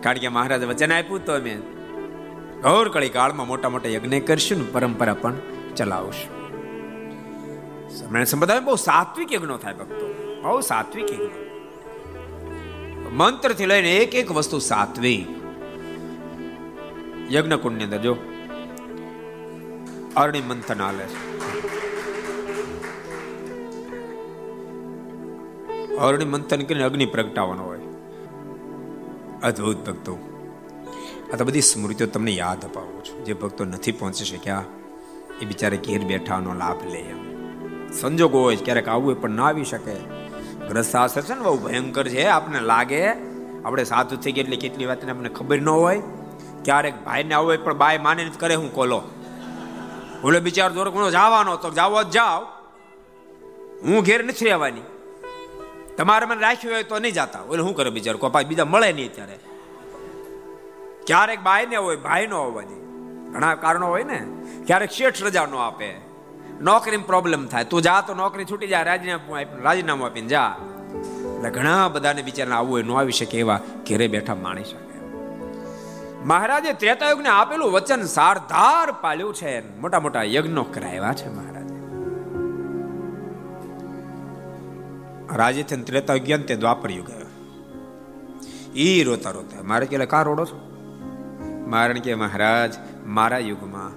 કારણ 0.00 0.18
કે 0.18 0.28
મહારાજે 0.28 0.66
વચન 0.66 0.92
આપ્યું 0.92 1.24
તો 1.24 1.32
અમે 1.34 1.54
ઘોર 2.62 2.88
કળી 2.88 3.08
કાળમાં 3.08 3.46
મોટા 3.46 3.68
મોટા 3.68 3.88
યજ્ઞ 3.88 4.18
કરશું 4.20 4.58
ને 4.58 4.64
પરંપરા 4.72 5.14
પણ 5.14 5.34
ચલાવશું. 5.76 6.42
સંપ્રદાય 8.24 8.60
બહુ 8.60 8.76
સાત્વિક 8.76 9.32
યજ્ઞો 9.32 9.56
થાય 9.56 9.74
ભક્તો. 9.74 10.40
બહુ 10.42 10.60
સાત્વિક 10.60 11.10
યજ્ઞ. 11.10 11.24
મંત્રથી 13.12 13.66
લઈને 13.66 13.96
એક 13.96 14.14
એક 14.14 14.32
વસ્તુ 14.32 14.58
સાત્વિક. 14.58 15.28
યજ્ઞ 17.34 17.52
કુંડની 17.52 17.84
અંદર 17.84 17.98
જો 17.98 18.16
અરણી 20.16 20.40
મંથન 20.40 20.82
હાલે 20.82 21.04
છે. 21.04 21.32
અરણી 25.96 26.24
મંથન 26.24 26.62
કરીને 26.62 26.84
અગ્નિ 26.84 27.06
પ્રગટાવવાનો 27.06 27.62
હોય. 27.62 27.78
અદ્ભુત 29.42 29.86
ભક્તો. 29.86 30.18
આ 31.32 31.36
તો 31.36 31.44
બધી 31.44 31.60
સ્મૃતિઓ 31.60 32.06
તમને 32.06 32.30
યાદ 32.30 32.64
અપાવું 32.64 33.04
છું. 33.04 33.24
જે 33.24 33.32
ભક્તો 33.32 33.64
નથી 33.64 33.92
પહોંચી 33.92 34.24
શક્યા, 34.24 34.64
એ 35.42 35.44
બિચારે 35.44 35.76
ઘેર 35.76 36.02
બેઠાનો 36.02 36.54
લાભ 36.54 36.92
લે 36.92 36.98
એમ. 36.98 37.22
સંજોગો 37.92 38.40
હોય 38.40 38.56
ક્યારેક 38.56 38.88
આવવું 38.88 39.12
એ 39.12 39.14
પણ 39.14 39.30
ના 39.30 39.46
આવી 39.46 39.64
શકે. 39.64 39.94
ગ્રસ્તાસ્ત્ર 40.68 41.22
છે 41.22 41.34
ને, 41.34 41.40
બહુ 41.40 41.58
ભયંકર 41.58 42.08
છે, 42.08 42.24
આપને 42.24 42.60
લાગે. 42.60 43.08
આપણે 43.64 43.84
સાધુ 43.84 44.16
થઈ 44.16 44.32
ગયા 44.32 44.42
એટલે 44.42 44.56
કેટલી 44.56 44.84
વાતને 44.84 45.10
આપણને 45.10 45.28
ખબર 45.28 45.60
ન 45.60 45.68
હોય. 45.68 46.02
ક્યારેક 46.64 47.04
ભાઈને 47.04 47.34
આવું 47.34 47.48
હોય 47.48 47.56
પણ 47.56 47.74
બાય 47.74 47.98
માને 47.98 48.30
કરે, 48.38 48.54
હું 48.54 48.74
કોલો? 48.74 49.02
ઓલો 50.24 50.40
બિચારો 50.40 50.74
જોર 50.74 50.90
કોનો 50.90 51.10
જવાનો 51.10 51.56
તો 51.56 51.70
જાવો 51.70 52.02
જ 52.02 52.10
જાઓ. 52.10 52.44
હું 53.82 54.02
ઘેર 54.02 54.24
નથી 54.24 54.44
રહેવાની. 54.44 54.80
તમારે 55.96 56.26
મને 56.26 56.40
રાખ્યું 56.40 56.74
હોય 56.74 56.82
તો 56.82 56.98
નહીં 56.98 57.12
જાતા. 57.12 57.38
ઓલે 57.40 57.62
શું 57.62 57.76
કરે 57.76 57.90
બિચારો? 57.90 58.18
કોપા 58.18 58.42
બીજા 58.42 58.64
મળે 58.64 58.92
નહીં 58.92 59.10
અત્યારે. 59.10 59.38
ક્યારેક 61.06 61.40
બાય 61.40 61.66
ને 61.66 61.76
હોય, 61.76 61.96
ભાઈ 61.96 62.26
નો 62.26 62.44
હોવાની 62.44 62.74
ઘણા 63.32 63.54
કારણો 63.54 63.86
હોય 63.86 64.02
ને. 64.02 64.26
ક્યારેક 64.66 64.90
શેઠ 64.90 65.22
રજા 65.22 65.46
નો 65.46 65.58
આપે. 65.58 65.94
નોકરીમાં 66.60 67.06
પ્રોબ્લેમ 67.06 67.46
થાય. 67.46 67.64
તું 67.64 67.82
જા 67.82 68.00
તો 68.00 68.14
નોકરી 68.14 68.44
છૂટી 68.44 68.66
જાય. 68.66 68.82
રાજીનામું 68.82 69.62
રાજીનામું 69.62 70.06
આપીને 70.06 70.28
જા. 70.28 70.56
એટલે 71.36 71.50
ઘણા 71.50 71.88
બધાને 71.88 72.22
બિચારાને 72.22 72.56
આવવું 72.56 72.72
હોય, 72.72 72.82
ન 72.82 72.92
આવી 72.92 73.12
શકે 73.12 73.38
એવા 73.38 73.60
ઘેરે 73.88 74.08
બેઠા 74.08 74.34
માણી 74.34 74.64
શકે 74.64 74.91
મહારાજે 76.24 76.72
ત્રેતાયુગને 76.72 77.28
આપેલું 77.28 77.72
વચન 77.72 78.02
સારધાર 78.02 78.92
પાલ્યું 78.92 79.34
છે. 79.34 79.80
મોટા 79.80 80.00
મોટા 80.00 80.22
યજ્ઞો 80.22 80.62
કરાવ્યા 80.62 81.12
છે 81.12 81.28
મહારાજે. 81.28 81.74
રાજે 85.36 85.62
થઈને 85.62 85.82
ત્રેતાયુગ 85.82 86.22
ગયા 86.22 86.38
તે 86.38 86.56
દ્વાપર 86.56 86.90
યુગ 86.90 87.10
ઈ 88.76 89.02
રોતા 89.02 89.30
રોતા, 89.30 89.62
મારે 89.62 89.86
કે 89.86 90.06
કા 90.06 90.22
રોડો 90.22 90.44
છો? 90.44 90.58
મારણ 91.68 91.98
કે 91.98 92.14
મહારાજ, 92.14 92.74
મારા 93.06 93.38
યુગમાં 93.38 93.90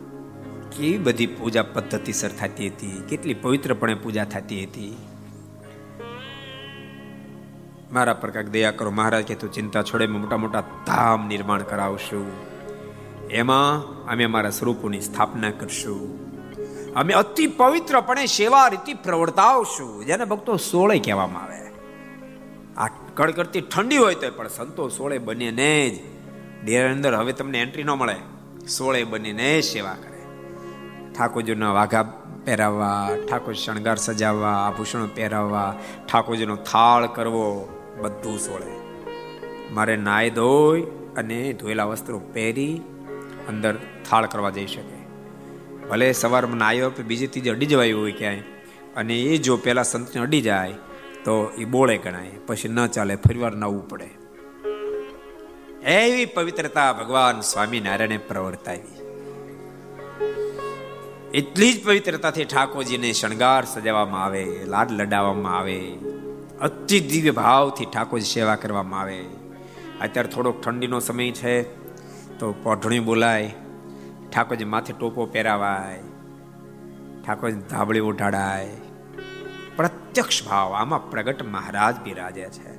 કેવી 0.70 0.98
બધી 0.98 1.28
પૂજા 1.28 1.64
પદ્ધતિસર 1.64 2.30
થતી 2.30 2.68
હતી? 2.70 3.04
કેટલી 3.10 3.34
પવિત્રપણે 3.34 3.94
પૂજા 3.94 4.24
થતી 4.24 4.64
હતી? 4.64 4.98
મારા 7.96 8.14
પર 8.14 8.30
કાંઈક 8.30 8.50
દયા 8.50 8.72
કરો. 8.72 8.92
મહારાજ 8.92 9.26
કે 9.26 9.36
તું 9.36 9.52
ચિંતા 9.52 9.84
છોડે 9.84 10.08
મોટા 10.08 10.38
મોટા 10.38 10.64
ધામ 10.88 11.28
નિર્માણ 11.28 11.62
કરાવશું. 11.62 12.26
એમાં 13.30 13.82
અમે 14.06 14.24
અમારા 14.24 14.50
સ્વરૂપોની 14.50 15.02
સ્થાપના 15.02 15.52
કરશું. 15.52 16.26
અમે 16.94 17.14
અતિ 17.14 17.48
પવિત્રપણે 17.48 18.26
સેવા 18.26 18.68
રીતિ 18.68 18.94
પ્રવર્તાવશું, 18.94 20.06
જેને 20.06 20.26
ભક્તો 20.26 20.58
સોળે 20.58 21.00
કહેવામાં 21.00 21.44
આવે. 21.44 21.62
આ 22.78 22.90
કડકડતી 23.14 23.62
ઠંડી 23.62 23.98
હોય 23.98 24.16
તો 24.16 24.32
પણ 24.32 24.48
સંતો 24.48 24.90
સોળે 24.90 25.18
બનીને 25.18 25.90
જ 25.90 26.00
ડેરા 26.66 26.92
અંદર 26.92 27.16
હવે 27.16 27.34
તમને 27.34 27.62
એન્ટ્રી 27.62 27.84
ન 27.84 27.90
મળે. 27.90 28.16
સોળે 28.68 29.04
બનીને 29.04 29.62
સેવા 29.62 29.94
કરે. 29.94 30.22
ઠાકોરજીના 31.14 31.72
વાઘા 31.72 32.04
પહેરાવવા, 32.46 33.10
ઠાકોર 33.30 33.54
શણગાર 33.54 33.96
સજાવવા, 33.96 34.54
આભૂષણો 34.68 35.08
પહેરાવવા, 35.16 35.76
ઠાકોરજીનો 36.12 36.56
થાળ 36.56 37.08
કરવો 37.08 37.75
બધું 38.02 38.40
સોળે. 38.40 38.72
મારે 39.74 39.96
નાય 39.96 40.30
ધોઈ 40.30 40.82
અને 41.16 41.54
ધોયેલા 41.54 41.84
વસ્ત્રો 41.84 42.20
પહેરી 42.20 42.82
અંદર 43.50 43.76
થાળ 44.10 44.26
કરવા 44.26 44.50
જઈ 44.50 44.68
શકે. 44.68 44.96
ભલે 45.90 46.12
સવારમાં 46.12 46.58
નાયો 46.58 46.92
બીજી 47.08 47.28
ત્રીજી 47.28 47.50
અડી 47.50 47.66
જવાયું 47.66 48.02
હોય 48.02 48.12
ક્યાંય, 48.12 48.40
અને 48.96 49.20
એ 49.22 49.38
જો 49.38 49.58
પેલા 49.58 49.84
સંતને 49.84 50.22
અડી 50.22 50.42
જાય, 50.42 50.74
તો 51.26 51.52
એ 51.58 51.66
બોળે 51.66 51.98
ગણાય, 51.98 52.30
પછી 52.48 52.68
ન 52.68 52.88
ચાલે, 52.88 53.16
ફરીવાર 53.16 53.56
નવું 53.56 53.90
પડે. 53.90 54.10
એવી 55.90 56.26
પવિત્રતા 56.26 56.94
ભગવાન 56.94 57.42
સ્વામિનારાયણે 57.42 58.18
પ્રવર્તાવી. 58.18 58.96
એટલી 61.34 61.74
જ 61.74 61.86
પવિત્રતાથી 61.86 62.46
ઠાકોરજીને 62.46 63.12
શણગાર 63.12 63.66
સજાવવામાં 63.66 64.24
આવે, 64.24 64.46
લાડ 64.66 64.92
લડાવવામાં 64.92 65.58
આવે. 65.58 65.80
અતિ 66.62 67.00
દિવ્ય 67.00 67.32
ભાવથી 67.32 67.86
ઠાકોરજી 67.86 68.26
સેવા 68.26 68.56
કરવામાં 68.56 69.02
આવે. 69.02 69.24
અત્યારે 70.02 70.30
થોડોક 70.30 70.62
ઠંડીનો 70.62 71.00
સમય 71.00 71.32
છે, 71.32 71.64
તો 72.38 72.52
પોઢણી 72.64 73.00
બોલાય, 73.00 73.54
ઠાકોરજી 74.34 74.66
માથે 74.66 74.94
ટોપો 74.94 75.26
પહેરાવાય, 75.26 76.00
ઠાકોરજી 77.28 77.60
ધાબળી 77.60 78.00
ઉઠાડાય 78.00 78.68
પ્રત્યક્ષ 79.76 80.48
ભાવ, 80.48 80.74
આમાં 80.74 81.10
પ્રગટ 81.10 81.44
મહારાજ 81.44 81.96
બિરાજે 82.04 82.42
છે. 82.42 82.76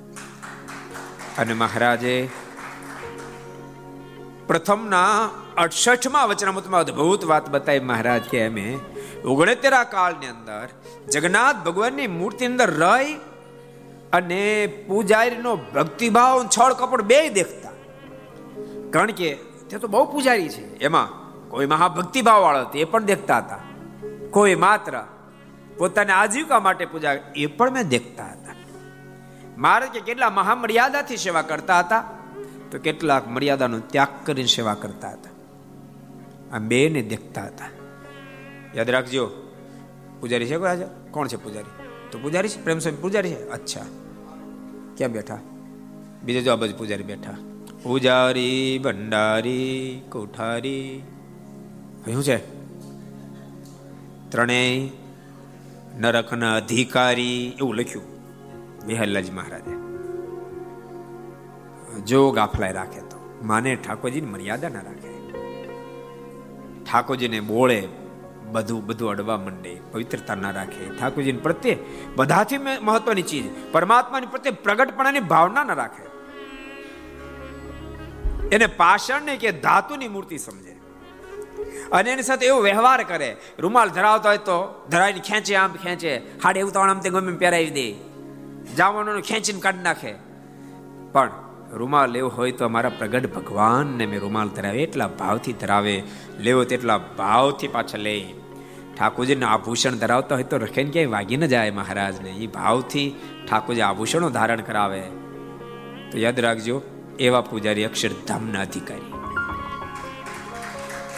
અને 1.39 1.55
મહારાજે 1.55 2.29
પ્રથમના 4.47 5.31
અડસઠમાં 5.57 6.29
વચનામૃતમાં 6.29 6.81
અદભુત 6.81 7.25
વાત 7.25 7.51
બતાવી 7.51 7.81
મહારાજ 7.81 8.23
કે 8.23 8.47
અમે 8.47 8.79
ઓગણતેરા 9.25 9.85
કાળની 9.85 10.27
અંદર 10.27 10.69
જગન્નાથ 11.13 11.57
ભગવાનની 11.57 12.07
મૂર્તિ 12.07 12.47
અંદર 12.47 12.71
રહી 12.71 13.21
અને 14.13 14.67
પૂજારીનો 14.67 15.57
ભક્તિભાવ 15.57 16.49
છળ 16.59 16.73
કપડ 16.73 17.03
બે 17.03 17.29
દેખતા. 17.29 17.71
કારણ 18.91 19.11
કે 19.11 19.35
તે 19.71 19.79
તો 19.79 19.89
બહુ 19.89 20.05
પૂજારી 20.13 20.49
છે. 20.49 20.79
એમાં 20.79 21.09
કોઈ 21.49 21.67
મહાભક્તિભાવ 21.67 22.43
વાળો 22.43 22.71
એ 22.75 22.85
પણ 22.85 23.05
દેખતા 23.05 23.39
હતા. 23.39 23.59
કોઈ 24.31 24.55
માત્ર 24.55 25.05
પોતાની 25.79 26.13
આજીવિકા 26.13 26.61
માટે 26.61 26.85
પૂજા 26.85 27.13
એ 27.37 27.47
પણ 27.47 27.71
મેં 27.71 27.89
દેખતા 27.89 28.25
હતા. 28.25 28.55
મારે 29.59 29.87
કે 29.87 30.01
કેટલા 30.01 30.31
મહામર્યાદાથી 30.31 31.17
સેવા 31.17 31.43
કરતા 31.43 31.79
હતા, 31.79 32.05
તો 32.71 32.79
કેટલાક 32.79 33.29
મર્યાદાનો 33.29 33.79
ત્યાગ 33.79 34.09
કરીને 34.27 34.49
સેવા 34.49 34.75
કરતા 34.75 35.09
હતા. 35.09 35.31
આ 36.57 36.59
બે 36.59 36.89
ને 36.89 37.03
દેખતા 37.03 37.43
હતા. 37.43 37.69
યાદ 38.75 38.91
રાખજો, 38.91 39.31
પૂજારી 40.21 40.47
છે 40.47 40.57
કોણ 41.11 41.29
છે 41.29 41.37
પૂજારી? 41.37 41.86
તો 42.13 42.19
પૂજારી 42.19 42.49
છે? 42.49 42.65
પ્રેમસ્વામી 42.65 42.99
પૂજારી 43.01 43.31
છે? 43.31 43.49
અચ્છા. 43.49 43.87
ક્યાં 44.97 45.13
બેઠા? 45.13 45.39
બીજે 46.23 46.41
જો 46.41 46.57
બાજુ 46.57 46.77
પૂજારી 46.77 47.03
બેઠા. 47.03 47.37
પૂજારી, 47.83 48.81
ભંડારી, 48.85 50.03
કોઠારી. 50.13 51.03
શું 52.13 52.23
છે? 52.23 52.57
ત્રણેય 54.31 54.89
નરકના 55.99 56.55
અધિકારી 56.55 57.57
એવું 57.59 57.75
લખ્યું 57.75 58.05
વિહલ્લાજી 58.87 59.31
મહારાજે. 59.31 59.87
જો 62.01 62.31
ગાફલાય 62.31 62.73
રાખે 62.73 63.01
તો. 63.01 63.41
માને 63.43 63.77
ઠાકોરજીની 63.77 64.27
મર્યાદા 64.27 64.69
ના 64.69 64.81
રાખે. 64.81 65.17
ઠાકોરજીને 66.85 67.41
બોળે 67.41 67.89
બધું 68.53 68.87
બધું 68.87 69.11
અડવા 69.11 69.37
માંડે, 69.37 69.81
પવિત્રતા 69.93 70.35
ના 70.35 70.51
રાખે. 70.51 70.99
ઠાકોરજીને 70.99 71.39
પ્રત્યે 71.39 71.77
બધાથી 72.17 72.59
મહત્વની 72.59 73.23
ચીજ. 73.23 73.73
પરમાત્માની 73.73 74.27
પ્રત્યે 74.27 74.53
પ્રગટપણાની 74.53 75.21
ભાવના 75.21 75.65
ના 75.65 75.73
રાખે. 75.73 76.07
એને 78.49 78.67
પાષાણને 78.67 79.37
કે 79.37 79.53
ધાતુની 79.53 80.09
મૂર્તિ 80.09 80.39
સમજે. 80.39 80.77
અને 81.93 82.11
એની 82.11 82.23
સાથે 82.23 82.47
એવો 82.47 82.61
વ્યવહાર 82.61 83.03
કરે. 83.03 83.37
રૂમાલ 83.59 83.89
ધરાવતો 83.89 84.29
હોય 84.29 84.39
તો 84.39 84.87
ધરાવીને 84.91 85.21
ખેંચે, 85.21 85.57
આમ 85.57 85.73
ખેંચે. 85.73 86.17
હાડે 86.45 86.63
તો 86.63 86.81
આમ 86.81 87.01
તે 87.01 87.11
ગમે 87.11 87.37
પહેરાવી 87.37 87.71
દે. 87.71 87.93
જાવાનું 88.75 89.21
ખેંચીને 89.21 89.61
કાઢી 89.61 89.79
નાખે. 89.79 90.15
પણ 91.13 91.31
રૂમાલ 91.73 92.11
લેવો 92.11 92.29
હોય 92.29 92.53
તો 92.53 92.65
અમારા 92.65 92.89
પ્રગટ 92.89 93.35
ભગવાનને 93.35 94.07
મેં 94.07 94.21
રૂમાલ 94.21 94.49
ધરાવે 94.49 94.79
એટલા 94.79 95.09
ભાવથી 95.09 95.53
ધરાવે, 95.53 96.03
લેવો 96.39 96.65
તેટલા 96.65 96.99
ભાવથી 96.99 97.69
પાછા 97.69 97.97
લે. 97.97 98.35
ઠાકોરજીને 98.99 99.47
આભૂષણ 99.47 99.91
ધરાવતા 99.91 100.35
હોય 100.35 100.45
તો 100.45 100.57
રખેને 100.57 100.91
ક્યાંય 100.91 101.07
વાગી 101.07 101.37
ન 101.37 101.47
જાય 101.47 101.71
મહારાજને. 101.71 102.31
એ 102.31 102.47
ભાવથી 102.47 103.15
ઠાકોરજી 103.49 103.81
આભૂષણો 103.81 104.31
ધારણ 104.31 104.61
કરાવે. 104.61 105.01
તો 106.11 106.19
યાદ 106.19 106.41
રાખજો, 106.41 106.83
એવા 107.19 107.41
પૂજારી 107.41 107.85
અક્ષરધામના 107.85 108.61
અધિકારી. 108.61 109.13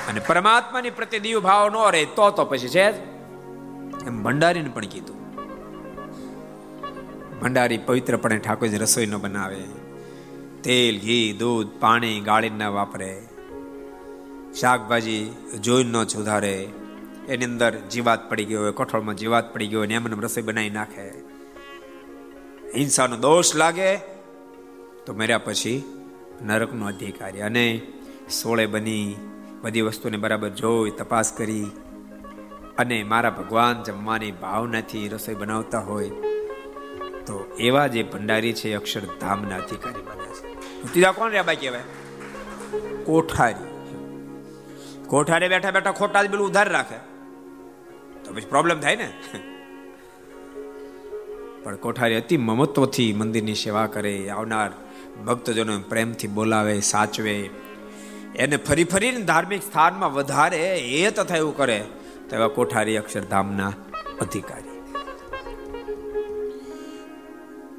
અને 0.09 0.21
પરમાત્માની 0.21 0.91
પ્રત્યે 0.91 1.21
દીવ 1.21 1.41
ભાવ 1.41 1.69
ન 1.69 1.93
રહે 1.93 2.05
તો 2.05 2.31
તો 2.31 2.45
પછી 2.45 2.69
છે 2.69 2.91
એમ 4.07 4.23
ભંડારીને 4.23 4.69
પણ 4.69 4.85
કીધું. 4.85 5.17
ભંડારી 7.41 7.79
પવિત્રપણે 7.79 8.39
ઠાકોરજી 8.39 8.77
રસોઈ 8.77 9.07
ન 9.07 9.17
બનાવે. 9.17 9.88
તેલ, 10.69 10.99
ઘી, 10.99 11.37
દૂધ, 11.39 11.69
પાણી 11.81 12.21
ગાળી 12.21 12.51
ન 12.51 12.63
વાપરે. 12.63 13.23
શાકભાજી 14.61 15.33
જોઈ 15.61 15.85
ન 15.85 16.05
સુધારે. 16.05 16.69
એની 17.29 17.45
અંદર 17.45 17.79
જીવાત 17.79 18.31
પડી 18.31 18.45
ગયો 18.45 18.63
હોય, 18.63 18.73
કઠોળમાં 18.73 19.17
જીવાત 19.17 19.55
પડી 19.55 19.67
ગયો 19.67 19.81
હોય 19.81 19.89
એમને 19.89 20.23
રસોઈ 20.23 20.43
બનાવી 20.43 20.71
નાખે. 20.71 21.09
હિંસાનો 22.75 23.17
દોષ 23.17 23.55
લાગે 23.55 23.97
તો 25.07 25.15
મર્યા 25.15 25.39
પછી 25.39 25.83
નરકનો 26.43 26.87
અધિકારી 26.87 27.41
અને 27.41 27.81
સોળે 28.43 28.67
બની 28.67 29.17
બધી 29.63 29.81
વસ્તુને 29.81 30.17
બરાબર 30.17 30.49
જોઈ, 30.49 30.91
તપાસ 30.91 31.33
કરી 31.33 31.67
અને 32.79 33.05
મારા 33.05 33.31
ભગવાન 33.31 33.83
જમવાની 33.83 34.31
ભાવનાથી 34.31 35.09
રસોઈ 35.09 35.35
બનાવતા 35.35 35.79
હોય 35.79 36.09
તો 37.27 37.57
એવા 37.59 37.87
જે 37.87 38.03
ભંડારી 38.03 38.53
છે 38.53 38.75
અક્ષરધામના 38.75 39.57
અધિકારી 39.57 40.18
ત્રીજા 40.83 41.13
કોણ 41.13 41.29
રહ્યા 41.29 41.43
બાકી 41.43 41.57
કહેવાય 41.57 41.81
કોઠારી. 43.05 43.69
કોઠારી 45.07 45.49
બેઠા 45.49 45.71
બેઠા 45.71 45.93
ખોટા 45.93 46.23
જ 46.23 46.31
પેલું 46.31 46.47
ઉધાર 46.47 46.69
રાખે. 46.69 46.97
તો 48.25 48.35
પછી 48.35 48.47
પ્રોબ્લેમ 48.47 48.81
થાય 48.81 48.97
ને? 48.97 49.13
પણ 51.63 51.77
કોઠારી 51.77 52.15
અતિ 52.15 52.37
મમત્વથી 52.37 53.13
મંદિરની 53.13 53.55
સેવા 53.55 53.87
કરે 53.87 54.29
આવનાર 54.29 54.71
ભક્તજનો 55.27 55.79
પ્રેમથી 55.79 56.27
બોલાવે 56.27 56.81
સાચવે. 56.81 57.51
એને 58.37 58.57
ફરી 58.57 58.85
ફરીને 58.85 59.21
ધાર્મિક 59.21 59.63
સ્થાનમાં 59.63 60.15
વધારે 60.15 60.79
એ 60.79 61.11
તથા 61.11 61.37
એવું 61.37 61.57
કરે 61.57 61.85
તો 62.31 62.37
એવા 62.37 62.49
કોઠારી 62.49 62.97
અક્ષરધામના 62.97 63.73
અધિકારી. 64.21 64.68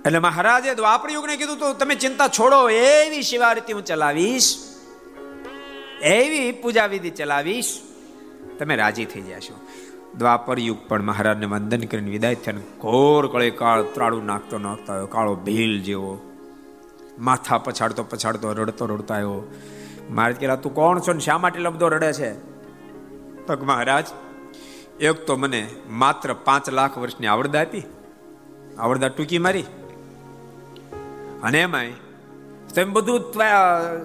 એટલે 0.06 0.20
મહારાજે 0.20 0.76
દ્વાપર 0.76 1.12
યુગને 1.12 1.36
કીધું 1.38 1.60
તો 1.60 1.74
તમે 1.74 1.96
ચિંતા 1.96 2.28
છોડો, 2.28 2.70
એવી 2.70 3.22
સેવા 3.22 3.52
રીતે 3.52 3.74
હું 3.74 3.86
ચલાવીશ. 3.86 4.58
એવી 6.02 6.52
પૂજા 6.52 6.86
વિધિ 6.86 7.10
ચલાવીશ. 7.10 7.80
તમે 8.60 8.76
રાજી 8.76 9.06
થઈ 9.06 9.22
જશો 9.22 9.56
દ્વાપર 10.18 10.60
યુગ 10.60 10.78
પણ 10.88 11.02
મહારાજને 11.02 11.46
વંદન 11.46 11.82
કરીને 11.82 12.12
વિદાય 12.12 12.36
થયા 12.36 12.56
ઘોર 12.82 13.28
કળે 13.28 13.50
કાળ 13.50 13.84
ત્રાળું 13.84 14.26
નાખતો 14.26 14.58
નાખતો 14.58 14.94
આવ્યો, 14.94 15.08
કાળો 15.08 15.36
ભીલ 15.36 15.82
જેવો. 15.82 16.14
માથા 17.20 17.58
પછાડતો 17.58 18.04
પછાડતો 18.04 18.54
રડતો 18.54 18.86
રડતો 18.86 19.14
આવ્યો. 19.14 19.56
મહારાજ 20.10 20.40
કહેલા, 20.40 20.56
તું 20.56 20.76
કોણ 20.76 21.00
છો 21.00 21.14
ને 21.14 21.20
શા 21.20 21.38
માટે 21.38 21.60
લબદો 21.60 21.88
રડે 21.88 22.14
છે? 22.14 22.34
તો 23.48 23.58
મહારાજ, 23.66 24.06
એક 25.00 25.12
તો 25.12 25.36
મને 25.36 25.68
માત્ર 25.90 26.34
પાંચ 26.34 26.70
લાખ 26.70 26.98
વર્ષની 26.98 27.28
આવડદા 27.28 27.62
આપી. 27.62 27.84
આવડદા 28.80 29.08
ટૂંકી 29.08 29.38
મારી. 29.38 29.64
અને 31.44 31.62
એમાંય 31.62 31.92
તમે 32.76 32.92
બધું 32.96 33.20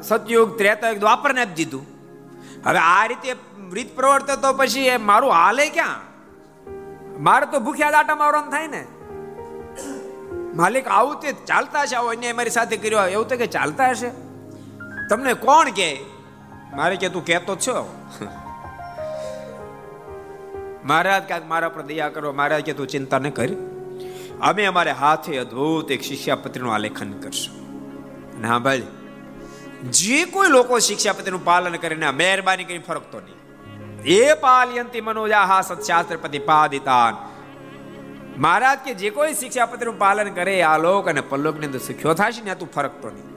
સતયુગ, 0.02 0.56
ત્રેતાયુગ 0.58 0.98
દ્વાપરને 0.98 1.40
આપી 1.42 1.54
દીધું. 1.54 1.84
હવે 2.66 2.78
આ 2.78 3.06
રીતે 3.06 3.30
રીત 3.72 3.90
પ્રવર્તે 3.96 4.36
તો 4.36 4.52
પછી 4.52 4.86
એ 4.86 4.96
મારું 5.08 5.32
હાલે 5.32 5.66
ક્યાં? 5.68 6.00
મારે 7.22 7.46
તો 7.46 7.60
ભૂખ્યા 7.60 7.90
દાટા 7.90 8.16
મારવાનું 8.16 8.50
થાય 8.50 8.66
ને. 8.66 8.82
માલિક 10.54 10.88
આવું 10.88 11.20
તે 11.20 11.32
ચાલતા 11.46 11.84
છે 11.86 11.94
આવો 11.94 12.08
અન્ય 12.08 12.32
મારી 12.32 12.50
સાથે 12.50 12.76
કર્યો 12.76 13.06
એવું 13.08 13.28
તો 13.28 13.36
કે 13.36 13.46
ચાલતા 13.46 13.90
હશે. 13.90 14.10
તમને 15.10 15.34
કોણ 15.44 15.70
કે? 15.70 15.90
મારે 16.76 16.96
કે 16.96 17.08
તું 17.08 17.24
કહેતો 17.26 17.56
છો. 17.66 17.76
મહારાજ 20.84 21.22
કાંઈક 21.28 21.46
મારા 21.48 21.68
પર 21.68 21.82
દયા 21.82 22.08
કરો 22.08 22.32
મહારાજ 22.32 22.62
કે 22.62 22.72
તું 22.72 22.86
ચિંતા 22.86 23.18
ન 23.18 23.30
કરી. 23.30 23.56
અમે 24.40 24.64
અમારે 24.64 24.90
હાથે 24.90 25.38
અદ્ભુત 25.38 25.90
એક 25.90 26.02
શિક્ષાપત્રીનું 26.02 26.74
આલેખન 26.74 27.12
કરશું. 27.12 27.54
અને 28.36 28.48
હા 28.48 28.58
ભાઈ, 28.58 28.82
જે 29.90 30.24
કોઈ 30.24 30.48
લોકો 30.48 30.78
શિક્ષાપત્રીનું 30.78 31.44
પાલન 31.44 31.76
કરીને 31.76 32.10
મહેરબાની 32.10 32.64
કરી 32.64 32.78
ફરકતો 32.78 33.20
નહીં. 33.20 33.34
એ 34.02 34.34
પાલયંતી 34.34 35.00
મનોજાહા 35.00 35.60
સત્શાસ્ત્રપતિ 35.60 36.38
પાદિતાન. 36.38 37.14
મહારાજ 38.40 38.78
કે 38.78 38.94
જે 38.94 39.10
કોઈ 39.10 39.34
શિક્ષાપત્રીનું 39.34 39.98
પાલન 39.98 40.28
કરે, 40.28 40.62
આ 40.62 40.78
લોક 40.78 41.08
અને 41.08 41.20
પલ્લોકની 41.20 41.66
અંદર 41.66 41.78
સુખ્યો 41.78 42.14
થશે 42.14 42.44
ને 42.44 42.54
તું 42.54 42.72
ફરકતો 42.72 43.10
નહીં. 43.10 43.34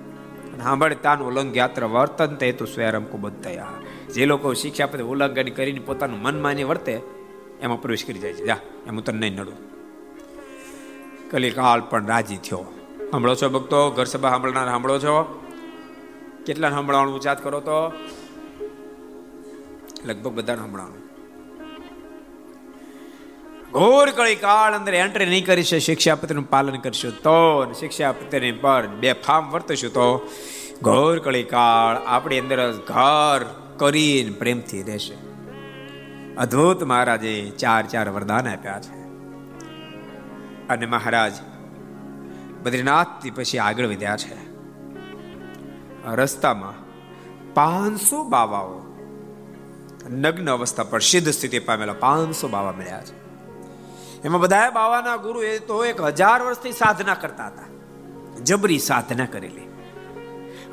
સાંભળતાનું 0.63 1.27
ઉલ્લંઘયાત્ર 1.27 1.83
વર્તન 1.85 2.35
તે 2.35 2.51
તું 2.51 2.67
સ્વયં 2.67 3.03
કુબત 3.03 3.41
થયા 3.43 3.67
જે 4.13 4.25
લોકો 4.25 4.53
શિક્ષાપતિ 4.53 5.03
ઉલ્લંઘન 5.03 5.49
કરીને 5.49 5.79
પોતાનું 5.79 6.21
મન 6.21 6.41
માની 6.41 6.63
વર્તે, 6.63 7.01
એમાં 7.61 7.81
પ્રવેશ 7.81 8.05
કરી 8.05 8.19
જાય 8.19 8.33
છે. 8.33 8.45
જા, 8.45 8.57
એમ 8.87 8.95
હું 8.95 9.03
તને 9.03 9.19
નહીં 9.19 9.39
નડું. 9.39 9.76
કલિકાલ 11.31 11.81
પણ 11.81 12.05
રાજી 12.05 12.37
થયો. 12.37 12.65
સાંભળો 13.11 13.35
છો 13.35 13.49
ભક્તો, 13.49 13.91
ઘર 13.91 14.05
સભા 14.05 14.29
સાંભળનાર 14.29 14.65
સાંભળો 14.65 14.99
છો? 14.99 15.43
કેટલા 16.45 16.69
સાંભળવાનું 16.69 17.15
ઉચાત 17.15 17.43
કરો 17.43 17.59
તો? 17.59 17.91
લગભગ 20.05 20.31
બધાને 20.31 20.59
સાંભળવાનું. 20.59 21.07
ઘોર 23.71 24.09
કળી 24.09 24.35
કાળ 24.35 24.73
અંદર 24.73 24.93
એન્ટ્રી 24.93 25.25
નહીં 25.25 25.45
કરી 25.45 25.63
છે 25.63 25.79
શિક્ષાપત્રીનું 25.79 26.49
પાલન 26.49 26.75
કરશું 26.75 27.11
તો 27.11 27.73
શિક્ષાપત્રીની 27.79 28.51
પર 28.51 28.87
બે 28.87 29.13
ફાર્મ 29.13 29.49
વર્તશું 29.49 29.93
તો 29.93 30.29
ઘોર 30.83 31.19
કળી 31.19 31.43
કાળ 31.43 32.05
આપણી 32.05 32.39
અંદર 32.39 32.71
ઘર 32.71 33.45
કરીને 33.77 34.31
પ્રેમથી 34.31 34.83
રહેશે. 34.83 35.13
અદ્ભુત 36.35 36.83
મહારાજે 36.83 37.51
ચાર 37.57 37.85
ચાર 37.85 38.09
વરદાન 38.09 38.47
આપ્યા 38.47 38.79
છે. 38.79 39.06
અને 40.69 40.85
મહારાજ 40.85 41.33
બદ્રીનાથથી 42.63 43.29
પછી 43.29 43.57
આગળ 43.57 43.85
વધ્યા 43.85 44.17
છે. 44.17 44.47
રસ્તામાં 46.05 46.73
પાંચસો 47.53 48.23
બાવાઓ, 48.23 48.81
નગ્ન 50.09 50.51
અવસ્થા 50.51 50.83
પર 50.83 50.99
સિદ્ધ 50.99 51.29
સ્થિતિ 51.29 51.59
પામેલા 51.59 51.93
પાંચસો 51.93 52.47
બાવા 52.47 52.71
મળ્યા 52.71 53.01
છે. 53.01 53.27
એમાં 54.23 54.41
બધા 54.41 54.69
બાવાના 54.69 55.15
ગુરુ 55.15 55.41
એ 55.41 55.59
તો 55.59 55.85
એક 55.85 56.01
હજાર 56.01 56.41
વર્ષથી 56.41 56.71
સાધના 56.71 57.13
કરતા 57.13 57.47
હતા. 57.47 57.63
જબરી 58.43 58.79
સાધના 58.79 59.25
કરેલી. 59.25 59.67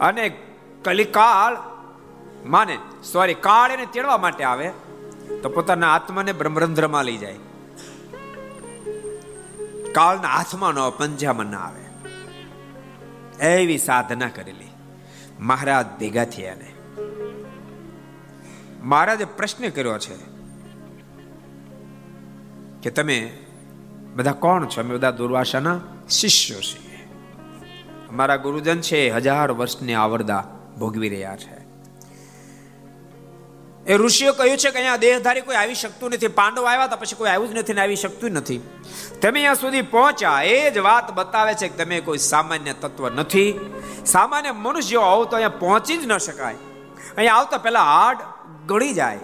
અને 0.00 0.28
કલિકાળ, 0.84 1.56
માને, 2.46 2.78
સોરી 3.12 3.34
કાળ 3.34 3.70
એને 3.70 3.86
તેડવા 3.86 4.18
માટે 4.18 4.44
આવે, 4.44 4.68
તો 5.42 5.48
પોતાના 5.48 5.94
આત્માને 5.94 6.32
બ્રહ્મરંધ્રમાં 6.32 7.04
લઈ 7.04 7.16
જાય. 7.16 7.34
કાળના 9.94 10.28
હાથમાં 10.28 10.72
ન 10.72 10.90
પંજામાં 10.90 11.46
ના 11.46 11.58
આવે. 11.58 11.84
એવી 13.46 13.78
સાધના 13.78 14.28
કરેલી. 14.28 14.70
મહારાજ 15.40 15.86
ભેગા 15.86 16.24
થયા 16.24 16.56
મહારાજે 18.82 19.24
પ્રશ્ન 19.24 19.68
કર્યો 19.68 19.98
છે 19.98 20.16
કે 22.82 22.90
તમે 22.90 23.38
બધા 24.14 24.32
કોણ 24.32 24.66
છો? 24.66 24.80
અમે 24.80 24.94
બધા 24.94 25.10
દુર્વાસાના 25.10 25.80
શિષ્યો 26.10 26.60
છીએ. 26.60 27.08
અમારા 28.08 28.36
ગુરુજન 28.36 28.80
છે, 28.80 29.10
હજાર 29.10 29.50
વર્ષની 29.50 29.94
આવરદા 29.94 30.48
ભોગવી 30.78 31.08
રહ્યા 31.08 31.36
છે. 31.36 31.63
એ 33.86 33.96
ઋષિઓ 33.96 34.32
કહ્યું 34.32 34.56
છે 34.56 34.70
કે 34.70 34.76
અહીંયા 34.76 34.96
દેહધારી 34.96 35.40
કોઈ 35.40 35.56
આવી 35.56 35.74
શકતું 35.74 36.10
નથી. 36.10 36.28
પાંડવ 36.28 36.64
આવ્યા 36.64 36.84
હતા, 36.84 36.96
પછી 36.96 37.16
કોઈ 37.16 37.30
આવ્યું 37.30 37.54
જ 37.54 37.58
નથી 37.58 37.72
ને 37.72 37.80
આવી 37.80 37.96
શકતું 37.96 38.30
નથી. 38.30 38.60
તમે 39.22 39.38
અહીંયા 39.38 39.54
સુધી 39.54 39.82
પહોંચ્યા, 39.82 40.42
એ 40.42 40.70
જ 40.70 40.78
વાત 40.78 41.14
બતાવે 41.14 41.54
છે 41.54 41.68
કે 41.68 41.84
તમે 41.84 42.00
કોઈ 42.00 42.18
સામાન્ય 42.18 42.72
તત્વ 42.72 43.08
નથી. 43.08 43.60
સામાન્ય 44.06 44.52
મનુષ્ય 44.52 44.96
હોવ 44.96 45.24
તો 45.24 45.36
અહીંયા 45.36 45.48
પહોંચી 45.48 45.96
જ 45.96 46.06
ન 46.06 46.18
શકાય. 46.18 46.54
અહીંયા 47.16 47.34
આવતા 47.34 47.58
પહેલા 47.58 47.80
હાડ 47.80 48.16
ગળી 48.66 48.94
જાય. 48.94 49.18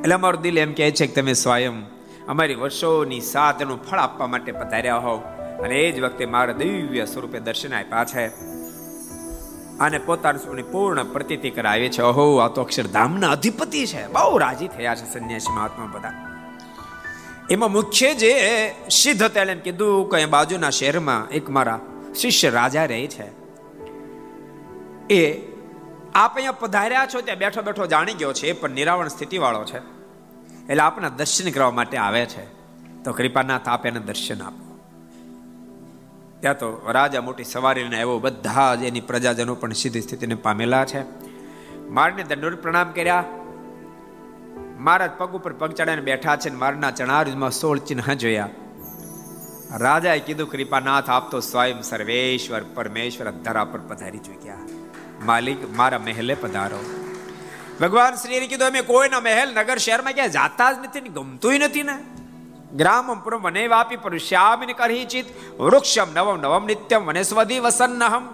એટલે 0.00 0.14
અમારું 0.14 0.40
દિલ 0.40 0.58
એમ 0.58 0.72
કહે 0.72 0.90
છે 0.90 1.06
કે 1.06 1.20
તમે 1.20 1.32
સ્વયં 1.32 1.84
અમારી 2.28 2.54
વર્ષોની 2.54 3.20
સાધનું 3.20 3.90
ફળ 3.90 3.98
આપવા 3.98 4.26
માટે 4.26 4.52
પધાર્યા 4.52 4.96
હોવ. 4.96 5.20
અને 5.62 5.80
એ 5.80 5.92
જ 5.92 6.00
વખતે 6.00 6.24
મારા 6.26 6.52
દિવ્ય 6.52 7.04
સ્વરૂપે 7.04 7.38
દર્શન 7.38 7.74
આપ્યા 7.74 8.04
છે. 8.04 8.51
અને 9.80 9.98
પોતાની 9.98 10.62
પૂર્ણ 10.62 11.04
પ્રતીતિ 11.04 11.50
કરાવે 11.50 11.88
છે. 11.88 12.02
ઓહો, 12.02 12.36
આ 12.36 12.48
તો 12.48 12.62
અક્ષરધામના 12.62 13.30
અધિપતિ 13.30 13.86
છે. 13.86 14.06
બહુ 14.06 14.38
રાજી 14.38 14.68
થયા 14.68 14.94
છે 14.94 15.12
સંન્યાસી 15.12 15.52
મહાત્મા 15.52 15.86
બધા. 15.86 16.12
એમાં 17.50 17.72
મુખ્ય 17.72 18.14
જે 18.14 18.34
સિદ્ધ 18.90 19.22
હતા 19.22 19.44
કીધું 19.44 20.10
કે 20.10 20.26
બાજુના 20.26 20.70
શહેરમાં 20.70 21.28
એક 21.28 21.50
મારા 21.50 21.80
શિષ્ય 22.14 22.50
રાજા 22.50 22.84
રહે 22.84 23.06
છે. 23.06 23.42
એ 25.14 25.52
આપ 26.14 26.34
અહીંયા 26.34 26.52
પધાર્યા 26.52 27.06
છો, 27.14 27.20
ત્યાં 27.20 27.38
બેઠો 27.38 27.62
બેઠો 27.62 27.86
જાણી 27.86 28.14
ગયો 28.14 28.32
છે, 28.32 28.52
પણ 28.52 28.70
નિરાવણ 28.70 29.08
સ્થિતિ 29.08 29.38
વાળો 29.38 29.64
છે. 29.64 29.78
એટલે 30.62 30.82
આપના 30.82 31.08
દર્શન 31.08 31.50
કરવા 31.50 31.70
માટે 31.70 31.96
આવે 31.96 32.26
છે. 32.26 32.44
તો 33.04 33.12
કૃપાનાથ, 33.12 33.68
આપ 33.68 33.86
એને 33.86 34.00
દર્શન 34.00 34.42
આપો. 34.42 34.71
ત્યાં 36.42 36.58
તો 36.58 36.90
રાજા 36.92 37.20
મોટી 37.20 37.44
સવારીને 37.44 37.96
આવ્યો 37.96 38.18
બધા 38.18 38.74
જ 38.74 38.82
એની 38.82 39.00
પ્રજાજનો 39.00 39.54
પણ 39.54 39.72
સીધી 39.72 40.00
સ્થિતિને 40.00 40.34
પામેલા 40.34 40.84
છે. 40.84 41.02
મારને 41.88 42.24
દંડોર 42.24 42.54
પ્રણામ 42.54 42.92
કર્યા. 42.92 43.24
મહારાજ 44.78 45.10
પગ 45.10 45.32
ઉપર 45.32 45.52
પગ 45.52 45.72
ચડાવીને 45.72 46.02
બેઠા 46.02 46.36
છે 46.36 46.50
મારના 46.50 46.90
ચણારજમાં 46.90 47.50
સોળ 47.50 47.78
ચિહ્ન 47.78 48.14
જોયા. 48.14 48.48
રાજાએ 49.76 50.18
કીધું, 50.18 50.50
કૃપાનાથ, 50.50 51.10
આપ 51.10 51.30
તો 51.30 51.40
સ્વયં 51.40 51.82
સર્વેશ્વર, 51.82 52.62
પરમેશ્વર 52.74 53.30
ધરા 53.30 53.64
પર 53.64 53.78
પધારી 53.78 54.18
ચૂક્યા. 54.18 54.56
માલિક, 55.24 55.76
મારા 55.76 55.98
મહેલે 55.98 56.34
પધારો. 56.34 56.84
ભગવાન 57.80 58.14
શ્રીએ 58.14 58.46
કીધું, 58.46 58.66
અમે 58.66 58.80
કોઈના 58.80 59.20
મહેલ, 59.20 59.50
નગર, 59.50 59.76
શહેરમાં 59.76 60.12
ક્યાં 60.12 60.28
જાતા 60.28 60.72
જ 60.72 60.76
નથી 60.78 61.00
ને 61.00 61.08
ગમતું 61.08 61.54
નથી 61.54 61.82
ને. 61.82 62.11
ગ્રામમ 62.76 63.20
પુરમ 63.20 63.42
વને 63.42 63.66
વાપી 63.66 63.96
પરુષ્યામિન 63.96 64.72
કરહિચિત 64.72 65.26
વૃક્ષમ 65.60 66.08
નવમ 66.14 66.40
નવમ 66.40 66.66
નિત્યમ 66.66 67.04
વનેસ્વધી 67.04 67.58
વસન્નહમ 67.58 68.24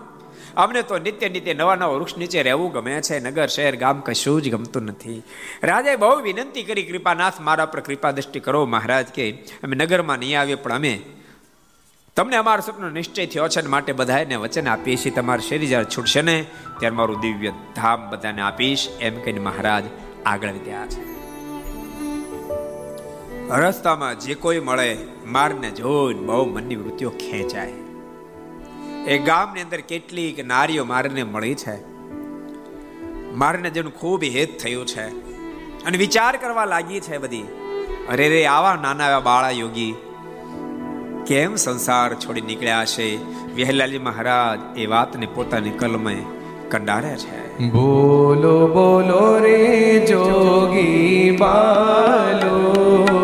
અમને 0.57 0.83
તો 0.83 0.99
નિત્ય 0.99 1.29
નિત્ય 1.29 1.55
નવા 1.55 1.75
નવા 1.75 1.87
વૃક્ષ 1.87 2.17
નીચે 2.17 2.43
રહેવું 2.43 2.73
ગમે 2.73 3.01
છે 3.01 3.21
નગર 3.21 3.47
શહેર 3.47 3.77
ગામ 3.77 4.01
કશું 4.01 4.43
જ 4.43 4.51
ગમતું 4.51 4.83
નથી 4.83 5.23
રાજાએ 5.63 5.97
બહુ 5.97 6.21
વિનંતી 6.21 6.63
કરી 6.63 6.83
કૃપાનાથ 6.83 7.41
મારા 7.41 7.67
પર 7.67 7.81
કૃપા 7.81 8.11
દ્રષ્ટિ 8.11 8.41
કરો 8.41 8.67
મહારાજ 8.67 9.07
કે 9.07 9.31
અમે 9.65 9.77
નગરમાં 9.77 10.19
નહીં 10.19 10.41
આવીએ, 10.41 10.55
પણ 10.55 10.73
અમે 10.73 11.01
તમને 12.17 12.37
અમારો 12.37 12.63
સપનો 12.67 12.91
નિશ્ચય 12.91 13.27
થયો 13.27 13.49
છે 13.49 13.67
માટે 13.67 13.93
બધાને 13.93 14.37
વચન 14.37 14.69
આપીએ 14.69 14.97
છીએ. 14.97 15.13
તમારું 15.13 15.49
શરીર 15.49 15.65
જ્યારે 15.65 15.85
છૂટશે 15.85 16.23
ને, 16.23 16.47
ત્યારે 16.79 16.97
મારું 16.97 17.21
દિવ્ય 17.21 17.51
ધામ 17.51 18.11
બધાને 18.11 18.43
આપીશ. 18.43 18.89
એમ 19.01 19.23
કહીને 19.23 19.41
મહારાજ 19.41 19.85
આગળ 20.27 20.49
વધ્યા 20.49 20.87
છે. 20.87 21.18
રસ્તામાં 23.51 24.21
જે 24.21 24.35
કોઈ 24.35 24.61
મળે, 24.61 24.97
મારને 25.27 25.71
જોઈને 25.71 26.21
બહુ 26.21 26.49
મનની 26.49 26.77
વૃત્તિઓ 26.77 27.11
ખેંચાય. 27.11 27.73
એ 29.07 29.19
ગામની 29.19 29.61
અંદર 29.61 29.81
કેટલીક 29.81 30.47
નારીઓ 30.47 30.85
મારને 30.85 31.23
મળી 31.23 31.55
છે. 31.55 31.85
મારને 33.35 33.71
જેનું 33.71 33.95
ખૂબ 33.95 34.23
હેત 34.23 34.59
થયું 34.59 34.87
છે. 34.87 35.07
અને 35.85 35.99
વિચાર 35.99 36.37
કરવા 36.37 36.65
લાગી 36.65 37.01
છે 37.01 37.19
બધી. 37.19 37.43
અરે 38.09 38.29
રે, 38.29 38.47
આવા 38.47 38.79
નાના 38.83 39.09
એવા 39.09 39.21
બાળા 39.21 39.51
યોગી, 39.51 39.95
કેમ 41.27 41.57
સંસાર 41.57 42.15
છોડી 42.15 42.41
નીકળ્યા 42.41 42.85
છે? 42.85 43.17
વેહલાલી 43.55 43.99
મહારાજ 43.99 44.79
એ 44.79 44.87
વાતને 44.87 45.27
પોતાની 45.35 45.71
કલમે 45.71 46.23
કંડારે 46.71 47.17
છે. 47.17 47.59
બોલો 47.59 48.67
બોલો 48.67 49.39
રે, 49.39 50.07
જોગી 50.09 51.37
બાલોડા 51.41 53.18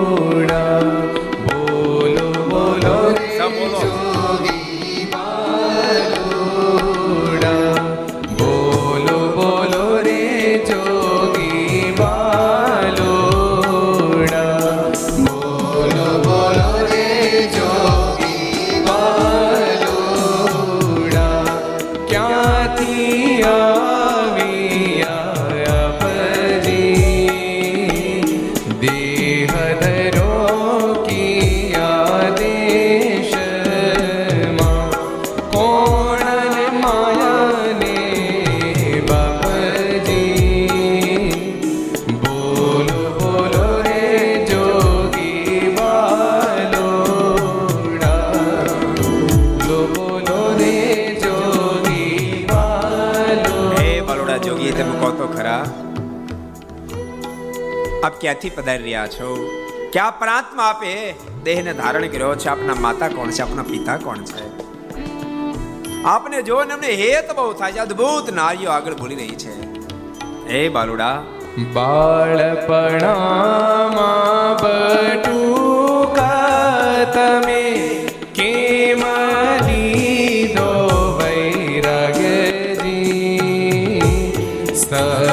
ક્યાંથી 58.35 58.51
પધારી 58.51 58.82
રહ્યા 58.82 59.07
છો? 59.07 59.51
ક્યાં 59.93 60.18
પ્રાંતમાં 60.18 60.68
આપે? 60.68 61.14
દેહને 61.45 61.74
ધારણ 61.74 62.07
કર્યો 62.07 62.35
છે. 62.35 62.49
આપના 62.49 62.74
માતા 62.74 63.09
કોણ 63.09 63.30
છે? 63.30 63.43
આપના 63.43 63.62
પિતા 63.62 63.97
કોણ 63.97 64.18
છે? 64.18 64.64
આપને 66.05 66.43
જો 66.43 66.57
અમને 66.57 66.87
હેત 66.87 67.37
બહુ 67.37 67.53
થાય 67.53 67.72
છે. 67.72 67.78
અદ્ભુત 67.78 68.32
નારીઓ 68.32 68.70
આગળ 68.70 68.95
બોલી 68.95 69.14
રહી 69.14 69.28
છે. 69.28 69.78
હે 70.49 70.68
બાલુડા. 70.68 71.22
બાળપણામાં 71.72 74.62
બટુકા 74.62 77.05
તમે 77.05 77.85
કેમ 78.35 79.03
લીધો 79.66 81.20
વૈરાગજી. 81.22 84.01
સગાને 84.74 85.24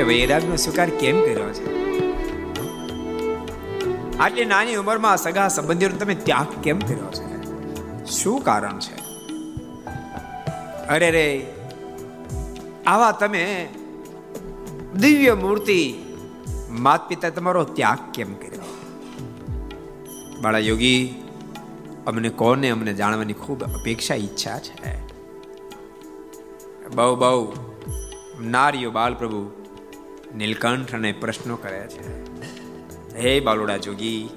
ઉંમરમાં 0.00 0.18
આપે 0.18 0.18
વૈરાગનો 0.18 0.56
સ્વીકાર 0.56 0.90
કેમ 0.90 1.20
કર્યો 1.20 1.52
છે? 1.52 1.64
આટલી 4.18 4.44
નાની 4.44 4.76
ઉંમરમાં 4.76 5.16
સગા 5.16 5.48
સંબંધીઓ 5.48 5.88
તમે 5.88 6.14
ત્યાગ 6.14 6.62
કેમ 6.62 6.78
કર્યો 6.78 7.10
છે? 7.10 7.42
શું 8.04 8.42
કારણ 8.42 8.78
છે? 8.78 8.94
અરે 10.86 11.10
રે, 11.10 11.46
આવા 12.86 13.12
તમે 13.12 13.68
દિવ્ય 14.94 15.34
મૂર્તિ 15.34 15.94
માત 16.70 17.08
પિતા 17.08 17.30
તમારો 17.30 17.64
ત્યાગ 17.64 18.12
કેમ 18.14 18.34
કર્યો? 18.34 18.62
બાળા 20.42 20.58
યોગી 20.58 21.22
અમને 22.06 22.28
કોને 22.28 22.70
અમને 22.70 22.94
જાણવાની 22.94 23.32
ખૂબ 23.32 23.64
અપેક્ષા 23.64 24.14
ઈચ્છા 24.14 24.58
છે? 24.58 25.06
બહુ 26.94 27.16
બહુ. 27.16 27.52
નારીઓ 28.42 28.90
બાલ 28.90 29.14
પ્રભુ 29.14 29.59
નીલકંઠ 30.36 30.94
અને 30.94 31.12
પ્રશ્નો 31.12 31.56
કરે 31.56 31.86
છે. 31.86 32.30
હે 33.18 33.40
બાલુડા 33.40 33.76
જોગી. 33.76 34.28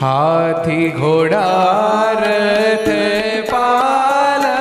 હાથી 0.00 0.88
ઘોડા 0.88 2.12
રથ 2.12 2.88
પાલકી 3.50 4.53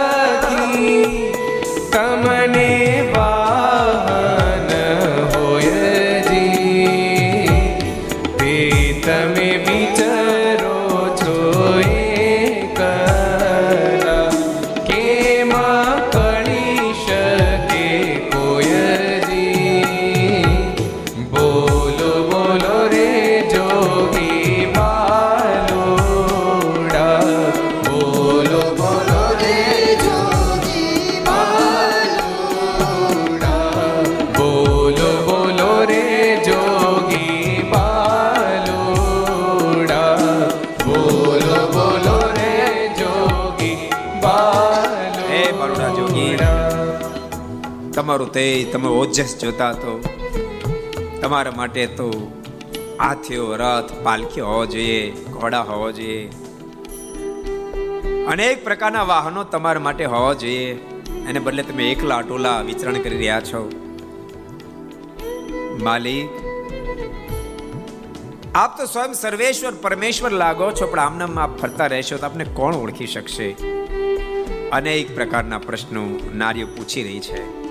તે 48.33 48.69
તમે 48.71 48.87
ઓજસ 48.87 49.37
જોતા 49.41 49.73
તો 49.73 50.03
તમારા 51.21 51.51
માટે 51.51 51.87
તો 51.87 52.31
હાથીઓ, 52.99 53.55
રથ, 53.55 54.03
પાલખી 54.03 54.41
હોવો 54.41 54.65
જોઈએ, 54.65 55.11
ઘોડા 55.11 55.61
હોવો 55.61 55.91
જોઈએ. 55.91 56.27
અનેક 58.25 58.63
પ્રકારના 58.63 59.03
વાહનો 59.03 59.43
તમારા 59.43 59.79
માટે 59.79 60.05
હોવા 60.05 60.33
જોઈએ. 60.33 60.73
એને 61.29 61.39
બદલે 61.39 61.63
તમે 61.63 61.91
એકલા 61.91 62.17
અટોલા 62.17 62.61
વિચરણ 62.61 62.93
કરી 62.93 63.17
રહ્યા 63.17 63.41
છો. 63.41 63.71
માલિક, 65.83 66.29
આપ 68.55 68.77
તો 68.77 68.85
સ્વયં 68.85 69.13
સર્વેશ્વર, 69.13 69.71
પરમેશ્વર 69.71 70.31
લાગો 70.31 70.71
છો, 70.71 70.87
પણ 70.87 70.99
આમનામ 70.99 71.39
આપ 71.39 71.57
ફરતા 71.57 71.87
રહેશો 71.87 72.17
તો 72.17 72.25
આપને 72.25 72.43
કોણ 72.43 72.73
ઓળખી 72.73 73.07
શકશે? 73.07 73.55
અનેક 74.71 75.15
પ્રકારના 75.15 75.57
પ્રશ્નો 75.57 76.19
નારીઓ 76.35 76.67
પૂછી 76.67 77.03
રહી 77.03 77.19
છે. 77.19 77.62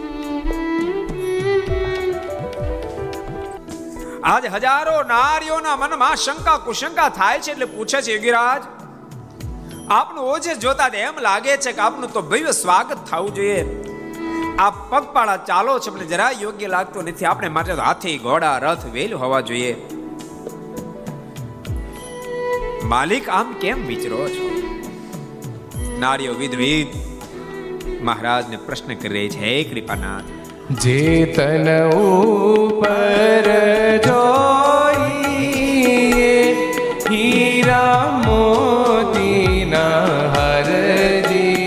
આજ 4.25 4.45
હજારો 4.47 4.97
નારીઓના 5.03 5.77
મનમાં 5.77 6.17
શંકા 6.17 6.59
કુશંકા 6.59 7.09
થાય 7.09 7.39
છે 7.39 7.51
એટલે 7.51 7.65
પૂછે 7.65 8.01
છે 8.01 8.13
યોગીરાજ, 8.13 8.63
આપનું 9.91 10.25
ઓજે 10.25 10.55
જોતા 10.55 10.91
એમ 10.99 11.19
લાગે 11.21 11.57
છે 11.57 11.73
કે 11.73 11.81
આપનું 11.81 12.13
તો 12.13 12.23
ભવ્ય 12.23 12.53
સ્વાગત 12.53 13.01
થવું 13.11 13.35
જોઈએ. 13.35 13.63
આ 14.59 14.71
પગપાળા 14.71 15.37
ચાલો 15.37 15.79
છે, 15.79 15.91
પણ 15.91 16.07
જરા 16.07 16.31
યોગ્ય 16.41 16.67
લાગતું 16.67 17.05
નથી. 17.05 17.25
આપણે 17.25 17.49
માટે 17.49 17.73
હાથી 17.73 18.19
ઘોડા, 18.19 18.59
રથ, 18.59 18.85
વેલ 18.93 19.15
હોવા 19.15 19.41
જોઈએ. 19.41 19.73
માલિક, 22.85 23.29
આમ 23.29 23.53
કેમ 23.61 23.87
વિચરો 23.87 24.29
છો? 24.29 24.47
નારીઓ 25.99 26.33
વિધવિધ 26.35 26.95
મહારાજને 28.03 28.57
પ્રશ્ન 28.57 28.95
કરી 28.95 29.13
રહી 29.13 29.29
છે, 29.29 29.39
હે 29.39 29.65
કૃપાનાથ 29.65 30.42
જેતન 30.71 31.67
ઉપર 31.93 33.47
જોઈએ 34.05 34.77
હીરા 37.09 38.23
મોતીના 38.27 40.07
હરજી 40.35 41.67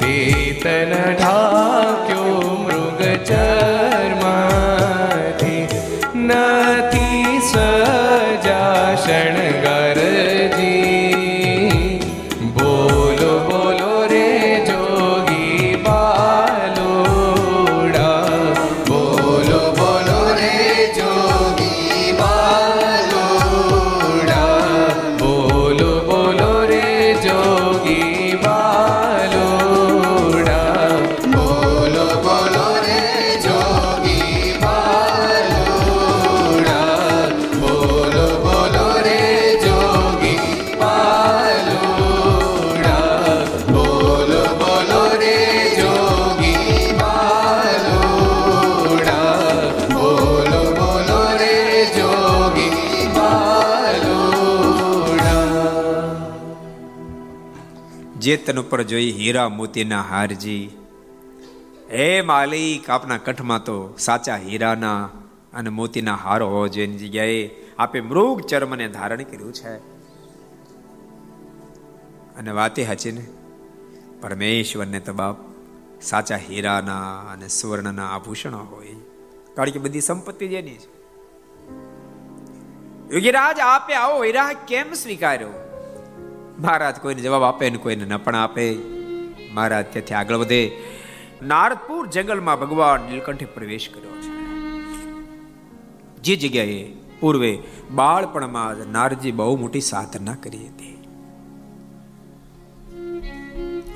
તેતન 0.00 0.92
ઢાક્યો 1.12 2.42
મૃગ 2.56 3.00
ચરમાથી 3.30 4.34
નથી 6.24 7.36
સજા 7.46 8.84
શણગરજી 8.96 10.39
જેતન 58.40 58.60
ઉપર 58.60 58.82
જોઈ 58.82 59.10
હીરા 59.10 59.48
મોતીના 59.48 60.02
હારજી. 60.02 60.70
હે 61.92 62.20
માલિક, 62.20 62.90
આપના 62.90 63.16
કઠમાં 63.16 63.64
તો 63.64 63.94
સાચા 63.98 64.36
હીરાના 64.36 65.10
અને 65.52 65.70
મોતીના 65.70 66.14
હાર 66.14 66.42
હોવો 66.42 66.68
જોઈએ 66.68 66.86
જગ્યાએ 66.86 67.50
આપે 67.78 68.00
મૃગ 68.00 68.40
ચર્મને 68.40 68.88
ધારણ 68.88 69.22
કર્યું 69.22 69.52
છે. 69.52 69.76
અને 72.36 72.50
વાતે 72.50 72.84
હાચી 72.84 73.12
ને? 73.12 73.26
પરમેશ્વરને 74.20 75.00
તો 75.00 75.12
બાપ 75.12 75.36
સાચા 76.02 76.36
હીરાના 76.36 77.18
અને 77.32 77.48
સુવર્ણના 77.48 78.06
આભૂષણો 78.06 78.58
હોય. 78.58 78.94
કારણ 79.54 79.70
કે 79.70 79.78
બધી 79.78 80.00
સંપત્તિ 80.00 80.48
જેની 80.48 80.70
છે. 80.70 81.00
યોગીરાજ, 83.14 83.60
આપે 83.60 83.94
આવો 83.94 84.24
હીરા 84.24 84.52
કેમ 84.52 84.92
સ્વીકાર્યો? 84.92 85.69
મહારાજ 86.60 86.96
કોઈને 86.96 87.22
જવાબ 87.22 87.42
આપે 87.42 87.70
ને 87.70 87.78
કોઈને 87.78 88.04
ન 88.04 88.16
પણ 88.16 88.34
આપે. 88.34 88.78
મહારાજ 89.52 89.84
ત્યાંથી 89.84 90.14
આગળ 90.14 90.36
વધે. 90.36 90.82
નારદપુર 91.42 92.06
જંગલમાં 92.06 92.60
ભગવાન 92.60 93.00
નીલકંઠે 93.00 93.44
પ્રવેશ 93.44 93.90
કર્યો 93.94 94.10
છે. 94.10 94.40
જે 96.22 96.36
જગ્યાએ 96.36 96.92
પૂર્વે 97.20 97.58
બાળપણમાં 97.90 98.76
જ 98.76 98.86
નારજી 98.86 99.32
બહુ 99.32 99.56
મોટી 99.56 99.80
સાધના 99.80 100.34
કરી 100.34 100.66
હતી. 100.66 100.90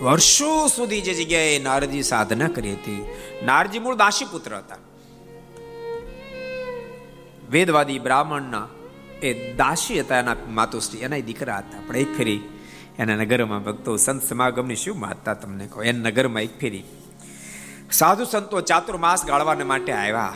વર્ષો 0.03 0.67
સુધી 0.67 1.01
જે 1.01 1.15
જગ્યાએ 1.15 1.59
નારજી 1.59 2.03
સાધના 2.03 2.49
કરી 2.49 2.73
હતી 2.73 3.05
નારજી 3.43 3.79
મૂળ 3.79 3.97
દાસી 3.97 4.25
પુત્ર 4.25 4.57
હતા. 4.57 4.77
વેદવાદી 7.51 7.99
બ્રાહ્મણના 7.99 8.69
એ 9.25 9.55
દાસી 9.55 10.01
હતા 10.01 10.19
એના 10.19 10.37
માતુશ્રી 10.49 10.99
એના 10.99 11.19
દીકરા 11.19 11.59
હતા. 11.59 11.79
પણ 11.87 11.97
એક 11.97 12.17
ફેરી 12.17 12.41
એના 12.99 13.17
નગરમાં 13.17 13.65
ભક્તો 13.65 13.97
સંત 13.97 14.29
સમાગમની 14.29 14.77
શું 14.77 14.99
મહત્તા 14.99 15.35
તમને 15.35 15.67
કહો? 15.67 15.83
એના 15.83 16.11
નગરમાં 16.11 16.43
એક 16.43 16.59
ફેરી. 16.59 16.85
સાધુ 17.93 18.25
સંતો 18.25 18.61
ચાતુર્માસ 18.61 19.25
ગાળવાને 19.25 19.65
માટે 19.65 19.93
આવ્યા. 19.93 20.35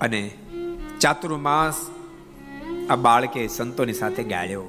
અને 0.00 0.38
ચાતુર્માસ 1.00 1.74
આ 2.90 2.96
બાળકે 2.96 3.48
સંતોની 3.48 3.92
સાથે 3.92 4.22
ગાળ્યો. 4.22 4.64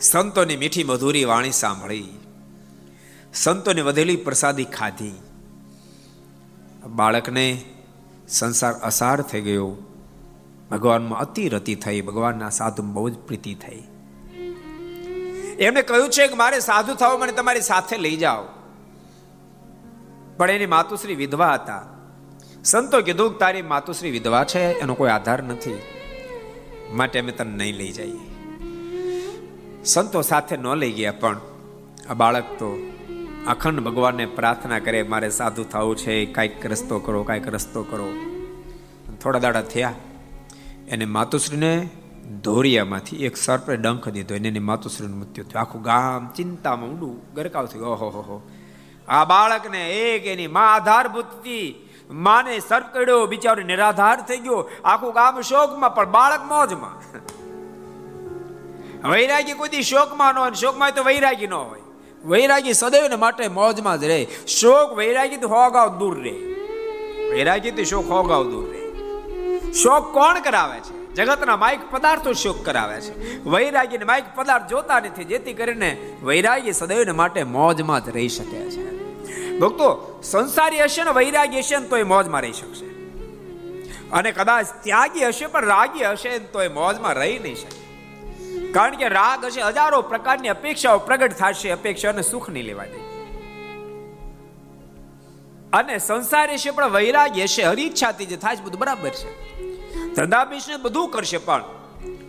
સંતોની 0.00 0.56
મીઠી 0.56 0.84
મધુરી 0.84 1.24
વાણી 1.24 1.50
સાંભળી. 1.50 2.04
સંતોની 3.34 3.80
વધેલી 3.80 4.16
પ્રસાદી 4.16 4.64
ખાધી. 4.64 5.12
બાળકને 6.86 7.64
સંસાર 8.28 8.72
અસાર 8.72 9.20
થઈ 9.20 9.40
ગયો. 9.40 9.76
ભગવાનમાં 10.70 11.18
અતિ 11.18 11.48
રતિ 11.48 11.74
થઈ, 11.74 12.00
ભગવાનના 12.00 12.50
સાધુ 12.50 12.82
બહુ 12.82 13.08
જ 13.08 13.14
પ્રીતિ 13.14 13.54
થઈ. 13.54 13.82
એમણે 15.58 15.82
કહ્યું 15.82 16.10
છે 16.10 16.26
કે 16.26 16.34
મારે 16.34 16.60
સાધુ 16.60 16.94
થવા, 16.94 17.18
મને 17.18 17.32
તમારી 17.32 17.60
સાથે 17.60 17.98
લઈ 17.98 18.16
જાઓ. 18.16 18.44
પણ 20.36 20.50
એની 20.50 20.66
માતુશ્રી 20.66 21.14
વિધવા 21.14 21.54
હતા. 21.54 21.84
સંતો 22.64 23.00
કીધું 23.00 23.32
કે 23.32 23.38
તારી 23.38 23.62
માતુશ્રી 23.62 24.10
વિધવા 24.10 24.44
છે, 24.44 24.58
એનો 24.58 24.94
કોઈ 24.94 25.10
આધાર 25.10 25.42
નથી. 25.42 25.78
માટે 26.92 27.20
અમે 27.20 27.32
તને 27.32 27.56
નહીં 27.56 27.74
લઈ 27.74 27.92
જઈએ. 27.92 28.36
સંતો 29.84 30.22
સાથે 30.22 30.56
ન 30.56 30.66
લઈ 30.74 30.92
ગયા 30.92 31.12
પણ 31.20 31.40
આ 32.10 32.14
બાળક 32.14 32.44
તો 32.44 32.92
અખંડ 33.46 33.80
ભગવાનને 33.80 34.26
પ્રાર્થના 34.26 34.78
કરે, 34.78 35.02
મારે 35.02 35.30
સાધુ 35.30 35.64
થવું 35.64 35.96
છે, 35.96 36.24
કાંઈક 36.24 36.66
રસ્તો 36.66 36.98
કરો, 36.98 37.22
કાંઈક 37.22 37.48
રસ્તો 37.48 37.82
કરો. 37.82 38.12
થોડા 39.22 39.38
દાડા 39.38 39.62
થયા. 39.62 39.94
એને 40.88 41.04
માતુશ્રીને 41.04 41.88
ધોરિયામાંથી 42.42 43.24
એક 43.24 43.36
સર્પે 43.36 43.76
ડંખ 43.76 44.08
દીધો. 44.08 44.34
એને 44.34 44.48
એની 44.48 44.58
માતુશ્રીનું 44.58 45.18
મૃત્યુ 45.18 45.44
થયું. 45.44 45.60
આખું 45.60 45.82
ગામ 45.82 46.32
ચિંતામાં 46.36 46.88
ઊંડું 46.88 47.34
ગરકાવ 47.34 47.66
થયું. 47.66 47.86
ઓહો, 47.86 48.08
હો 48.08 48.48
આ 49.08 49.24
બાળકને 49.24 49.90
એક 49.90 50.26
એની 50.26 50.46
મા 50.46 50.60
આધારભૂત 50.60 51.24
માને 52.10 52.58
સર્પ 52.58 52.84
કર્યો, 52.92 53.26
બિચારો 53.26 53.62
નિરાધાર 53.62 54.20
થઈ 54.20 54.36
ગયો. 54.36 54.70
આખું 54.84 55.12
ગામ 55.14 55.40
શોકમાં, 55.40 55.94
પણ 55.94 56.10
બાળક 56.10 56.44
મોજમાં. 56.44 56.94
વૈરાગી 59.10 59.52
કોઈ 59.52 59.82
શોકમાં 59.82 60.34
ન 60.34 60.38
હોય 60.38 60.50
શોકમાં 60.50 60.94
તો 60.94 61.02
વૈરાગી 61.02 61.46
ન 61.46 61.52
હોય. 61.52 61.80
વૈરાગી 62.24 62.72
સદૈવ 62.72 63.18
માટે 63.18 63.48
મોજમાં 63.48 64.00
જ 64.00 64.04
રહે. 64.04 64.26
શોક 64.46 64.92
વૈરાગી 64.96 65.36
તો 65.36 65.48
હોગાવ 65.48 65.98
દૂર 65.98 66.22
રહે. 66.22 66.34
વૈરાગી 67.30 67.70
તો 67.70 67.84
શોક 67.84 68.10
હોગાવ 68.10 68.44
દૂર 68.44 68.70
રહે. 68.70 68.75
શોક 69.82 70.12
કોણ 70.12 70.40
કરાવે 70.40 70.80
છે? 70.80 71.14
જગતના 71.14 71.56
માઇક 71.56 71.90
પદાર્થો 71.90 72.32
શોક 72.32 72.64
કરાવે 72.64 73.00
છે. 73.00 73.44
વૈરાગીને 73.44 74.04
માઇક 74.04 74.24
પદાર્થ 74.34 74.68
જોતા 74.68 75.00
નથી, 75.00 75.24
જેથી 75.24 75.52
કરીને 75.52 76.16
વૈરાગી 76.22 76.72
સદૈવને 76.72 77.12
માટે 77.12 77.44
મોજમાં 77.44 78.04
જ 78.04 78.08
રહી 78.08 78.28
શકે 78.28 78.70
છે. 78.70 78.96
ભક્તો, 79.58 80.20
સંસારી 80.24 80.82
હશે 80.82 81.04
ને 81.04 81.10
વૈરાગી 81.10 81.58
હશે 81.58 81.76
ને 81.76 81.86
તો 81.86 81.96
એ 81.96 82.02
મોજમાં 82.02 82.42
રહી 82.42 82.52
શકશે. 82.52 82.86
અને 84.12 84.32
કદાચ 84.32 84.66
ત્યાગી 84.82 85.26
હશે 85.26 85.46
પણ 85.46 85.64
રાગી 85.64 86.04
હશે 86.04 86.38
તો 86.38 86.62
એ 86.62 86.68
મોજમાં 86.68 87.14
રહી 87.14 87.38
નહીં 87.38 87.54
શકે. 87.54 87.86
કારણ 88.72 88.96
કે 88.96 89.08
રાગ 89.08 89.44
હશે, 89.44 89.62
હજારો 89.62 90.02
પ્રકારની 90.02 90.48
અપેક્ષાઓ 90.48 90.98
પ્રગટ 90.98 91.32
થશે 91.32 91.70
અપેક્ષાને 91.70 92.22
સુખ 92.22 92.50
નહીં 92.50 92.64
લેવા 92.64 92.84
દે. 92.84 93.06
અને 95.72 95.98
સંસાર 95.98 96.52
હશે 96.52 96.70
પણ 96.70 96.88
વૈરાગ્ય 96.88 97.42
હશે 97.42 97.62
હરિચ્છાથી 97.62 98.26
જે 98.26 98.36
થાય 98.36 98.56
બધું 98.56 98.80
બરાબર 98.80 99.08
છે. 99.08 99.46
ધંધા 100.16 100.44
બિઝનેસ 100.44 100.80
બધું 100.80 101.08
કરશે 101.08 101.38
પણ. 101.38 101.64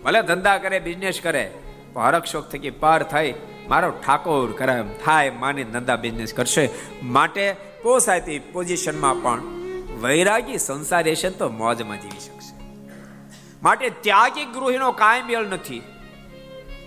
ભલે 0.05 0.21
ધંધા 0.21 0.57
કરે 0.57 0.79
બિઝનેસ 0.79 1.19
કરે 1.23 1.51
હરક 1.97 2.25
શોખ 2.25 2.49
થકી 2.49 2.69
પાર 2.69 3.03
થાય 3.03 3.33
મારો 3.69 3.89
ઠાકોર 3.89 4.51
કરે 4.51 4.73
એમ 4.73 4.89
થાય, 5.05 5.29
માની 5.29 5.63
ધંધા 5.63 5.95
બિઝનેસ 5.95 6.33
કરશે. 6.33 6.69
માટે 7.03 7.55
પોસાયતી 7.83 8.39
પોઝિશનમાં 8.39 9.21
પણ 9.21 9.41
વૈરાગી 10.01 10.57
સંસાર 10.57 11.09
હશે 11.09 11.29
તો 11.29 11.49
મોજમાં 11.49 12.01
જીવી 12.01 12.19
શકશે. 12.19 12.55
માટે 13.63 13.89
ત્યાગી 13.89 14.45
ગૃહિણો 14.45 14.91
કાંઈ 14.91 15.21
મેળ 15.21 15.47
નથી. 15.47 15.81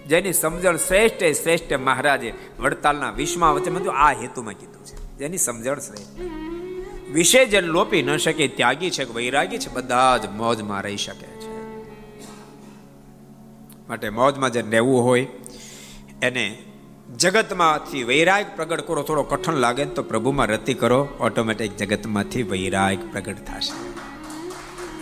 જેની 0.07 0.32
સમજણ 0.32 0.76
શ્રેષ્ઠ 0.76 1.16
શ્રેષ્ઠ 1.16 1.72
મહારાજે 1.72 2.34
વડતાલના 2.59 3.11
વિશ્વમાં 3.11 3.55
વચ્ચે 3.55 3.88
આ 3.88 4.12
હેતુમાં 4.12 4.55
કીધું 4.55 4.86
છે. 4.86 5.18
જેની 5.18 5.38
સમજણ 5.38 5.78
શ્રેષ્ઠ. 5.78 6.20
વિશે 7.13 7.45
જેને 7.45 7.67
લોપી 7.67 8.03
ન 8.03 8.17
શકે, 8.17 8.49
ત્યાગી 8.49 8.91
છે 8.91 9.05
કે 9.05 9.13
વૈરાગી 9.13 9.59
છે, 9.59 9.73
બધા 9.73 10.17
જ 10.17 10.27
મોજમાં 10.27 10.83
રહી 10.83 10.97
શકે 10.97 11.27
છે. 11.27 11.51
માટે 13.89 14.09
મોજમાં 14.09 14.51
જે 14.51 14.61
રહેવું 14.61 15.05
હોય, 15.05 15.27
એને 16.23 16.59
જગતમાંથી 17.19 18.05
વૈરાગ 18.05 18.47
પ્રગટ 18.57 18.81
કરો, 18.81 19.03
થોડો 19.03 19.23
કઠણ 19.23 19.53
લાગે 19.53 19.85
તો 19.85 20.03
પ્રભુમાં 20.03 20.47
રતિ 20.47 20.75
કરો, 20.75 21.09
ઓટોમેટિક 21.21 21.77
જગતમાંથી 21.77 22.43
વૈરાગ 22.43 23.13
પ્રગટ 23.13 23.37
થશે. 23.37 23.91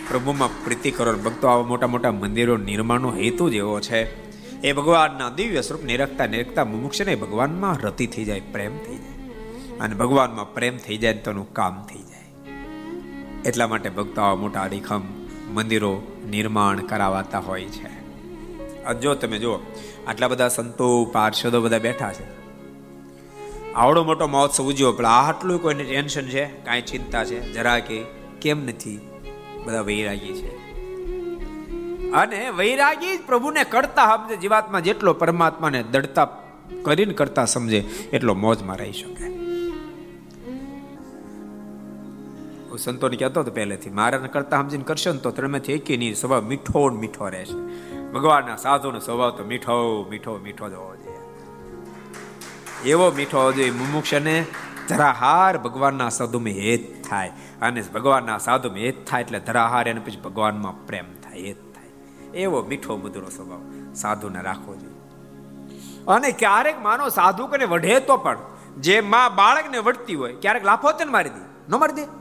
પ્રભુમાં 0.09 0.63
પ્રીતિ 0.63 0.91
કરો, 0.91 1.13
ભક્તો, 1.13 1.47
આવા 1.47 1.63
મોટા 1.63 1.87
મોટા 1.87 2.11
મંદિરો, 2.11 2.57
નિર્માણનો 2.57 3.11
હેતુ 3.11 3.49
જ 3.49 3.53
એવો 3.53 3.79
છે. 3.79 4.29
એ 4.61 4.73
ભગવાનના 4.73 5.29
દિવ્ય 5.29 5.61
સ્વરૂપ, 5.61 5.83
નિરખતા 5.83 6.25
નિરખતા 6.25 6.65
મુમુક્ષને 6.65 7.15
ભગવાનમાં 7.15 7.77
રતિ 7.77 8.07
થઈ 8.07 8.23
જાય, 8.23 8.39
પ્રેમ 8.39 8.77
થઈ 8.77 8.97
જાય. 8.97 9.18
અને 9.81 9.95
ભગવાનમાં 9.95 10.53
પ્રેમ 10.53 10.77
થઈ 10.77 10.97
જાય 10.97 11.13
તો 11.13 11.43
કામ 11.43 11.87
થઈ 11.89 11.99
જાય. 11.99 12.53
એટલા 13.45 13.67
માટે 13.67 13.89
ભક્તો 13.89 14.35
મોટા 14.35 14.61
અડીખમ 14.61 15.01
મંદિરો 15.49 16.01
નિર્માણ 16.29 16.79
કરાવાતા 16.79 17.39
હોય 17.39 17.65
છે. 17.65 17.99
જો 19.01 19.15
તમે 19.15 19.37
જુઓ, 19.37 19.59
આટલા 20.07 20.27
બધા 20.27 20.47
સંતો, 20.47 21.05
પાર્ષદો 21.05 21.61
બધા 21.61 21.77
બેઠા 21.77 22.13
છે. 22.13 22.39
આવડો 23.73 24.03
મોટો 24.03 24.27
મહોત્સવ 24.27 24.63
ઉજવ્યો, 24.63 24.91
પણ 24.91 25.05
આટલું 25.05 25.61
કોઈને 25.61 25.83
ટેન્શન 25.83 26.27
છે, 26.27 26.45
કાંઈ 26.45 26.81
ચિંતા 26.81 27.23
છે, 27.23 27.53
જરા 27.53 27.79
કે 27.79 28.03
કેમ 28.41 28.65
નથી 28.65 28.99
બધા 29.65 29.81
વૈરાગી 29.81 30.33
છે. 30.33 30.55
અને 32.11 32.49
વૈરાગી 32.49 33.17
પ્રભુને 33.17 33.63
કરતા 33.63 34.17
સમજે 34.17 34.35
જીવાત્મા 34.35 34.79
જેટલો 34.79 35.13
પરમાત્માને 35.13 35.83
દડતા 35.83 36.25
કરીને 36.81 37.13
કરતા 37.13 37.45
સમજે, 37.45 37.77
એટલો 38.13 38.33
મોજમાં 38.33 38.77
રહી 38.77 38.91
શકે. 38.91 39.38
સંતોને 42.83 43.17
કહેતો 43.17 43.41
હતો 43.41 43.51
પહેલેથી, 43.51 43.89
મારા 43.89 44.17
કરતા 44.17 44.61
સમજીને 44.61 44.83
કરશો 44.83 45.13
ને 45.13 45.19
તો 45.19 45.31
ત્રણમાંથી 45.31 45.73
એક 45.73 45.89
નહીં 45.99 46.15
સ્વભાવ 46.15 46.41
મીઠો 46.41 46.89
મીઠો 46.89 47.27
રહેશે. 47.27 47.59
ભગવાનના 48.11 48.55
સાધુનો 48.55 48.99
સ્વભાવ 48.99 49.29
તો 49.29 49.43
મીઠો 49.43 50.07
મીઠો 50.09 50.37
મીઠો 50.37 50.69
જ 50.69 50.73
હોવો 50.73 50.95
જોઈએ. 50.95 51.19
એવો 52.91 53.11
મીઠો 53.11 53.37
હોવો 53.39 53.51
જોઈએ 53.51 53.71
મુમુક્ષને 53.71 54.45
ધરાહાર 54.87 55.57
ભગવાનના 55.57 56.09
સાધુમાં 56.09 56.51
હેત 56.51 57.09
થાય. 57.09 57.31
અને 57.61 57.81
ભગવાનના 57.81 58.37
સાધુમાં 58.37 58.77
હેત 58.77 59.07
થાય 59.09 59.21
એટલે 59.21 59.39
ધરાહાર 59.39 59.87
એને 59.87 59.99
પછી 59.99 60.21
ભગવાનમાં 60.21 60.85
પ્રેમ 60.87 61.05
થાય, 61.21 61.41
હેત 61.41 61.57
એવો 62.35 62.61
મીઠો, 62.61 62.97
મધુરો 62.97 63.29
સ્વભાવ 63.29 63.93
સાધુને 63.93 64.41
રાખવો 64.41 64.75
જોઈએ. 64.75 64.97
અને 66.07 66.31
ક્યારેક 66.31 66.81
માનો 66.81 67.09
સાધુ 67.09 67.47
કને 67.47 67.65
વઢે 67.65 67.99
તો 67.99 68.17
પણ, 68.17 68.37
જે 68.77 69.01
માં 69.01 69.35
બાળકને 69.35 69.77
વળતી 69.77 70.15
હોય, 70.15 70.33
ક્યારેક 70.33 70.65
લાફો 70.65 70.91
તેને 70.91 71.11
મારી 71.11 71.29
દે, 71.29 71.43
ન 71.69 71.79
મારી 71.79 71.93
દે? 71.93 72.18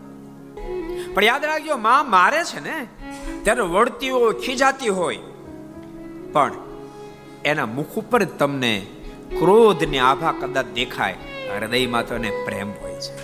પણ 1.18 1.24
યાદ 1.24 1.44
રાખજો, 1.44 1.76
માં 1.76 2.10
મારે 2.10 2.44
છે 2.44 2.60
ને, 2.60 2.86
ત્યારે 3.42 3.60
વળતી 3.60 4.10
હોય 4.10 4.32
ખીજાતી 4.32 4.88
હોય. 4.88 5.18
પણ 6.32 6.52
એના 7.44 7.66
મુખ 7.66 7.86
ઉપર 7.86 8.24
તમને 8.24 8.86
ક્રોધની 9.38 9.98
આભા 9.98 10.32
કદાચ 10.32 10.66
દેખાય, 10.66 11.16
હૃદયમાં 11.58 12.06
તો 12.06 12.14
એને 12.14 12.30
પ્રેમ 12.44 12.70
હોય 12.70 12.94
છે. 12.94 13.14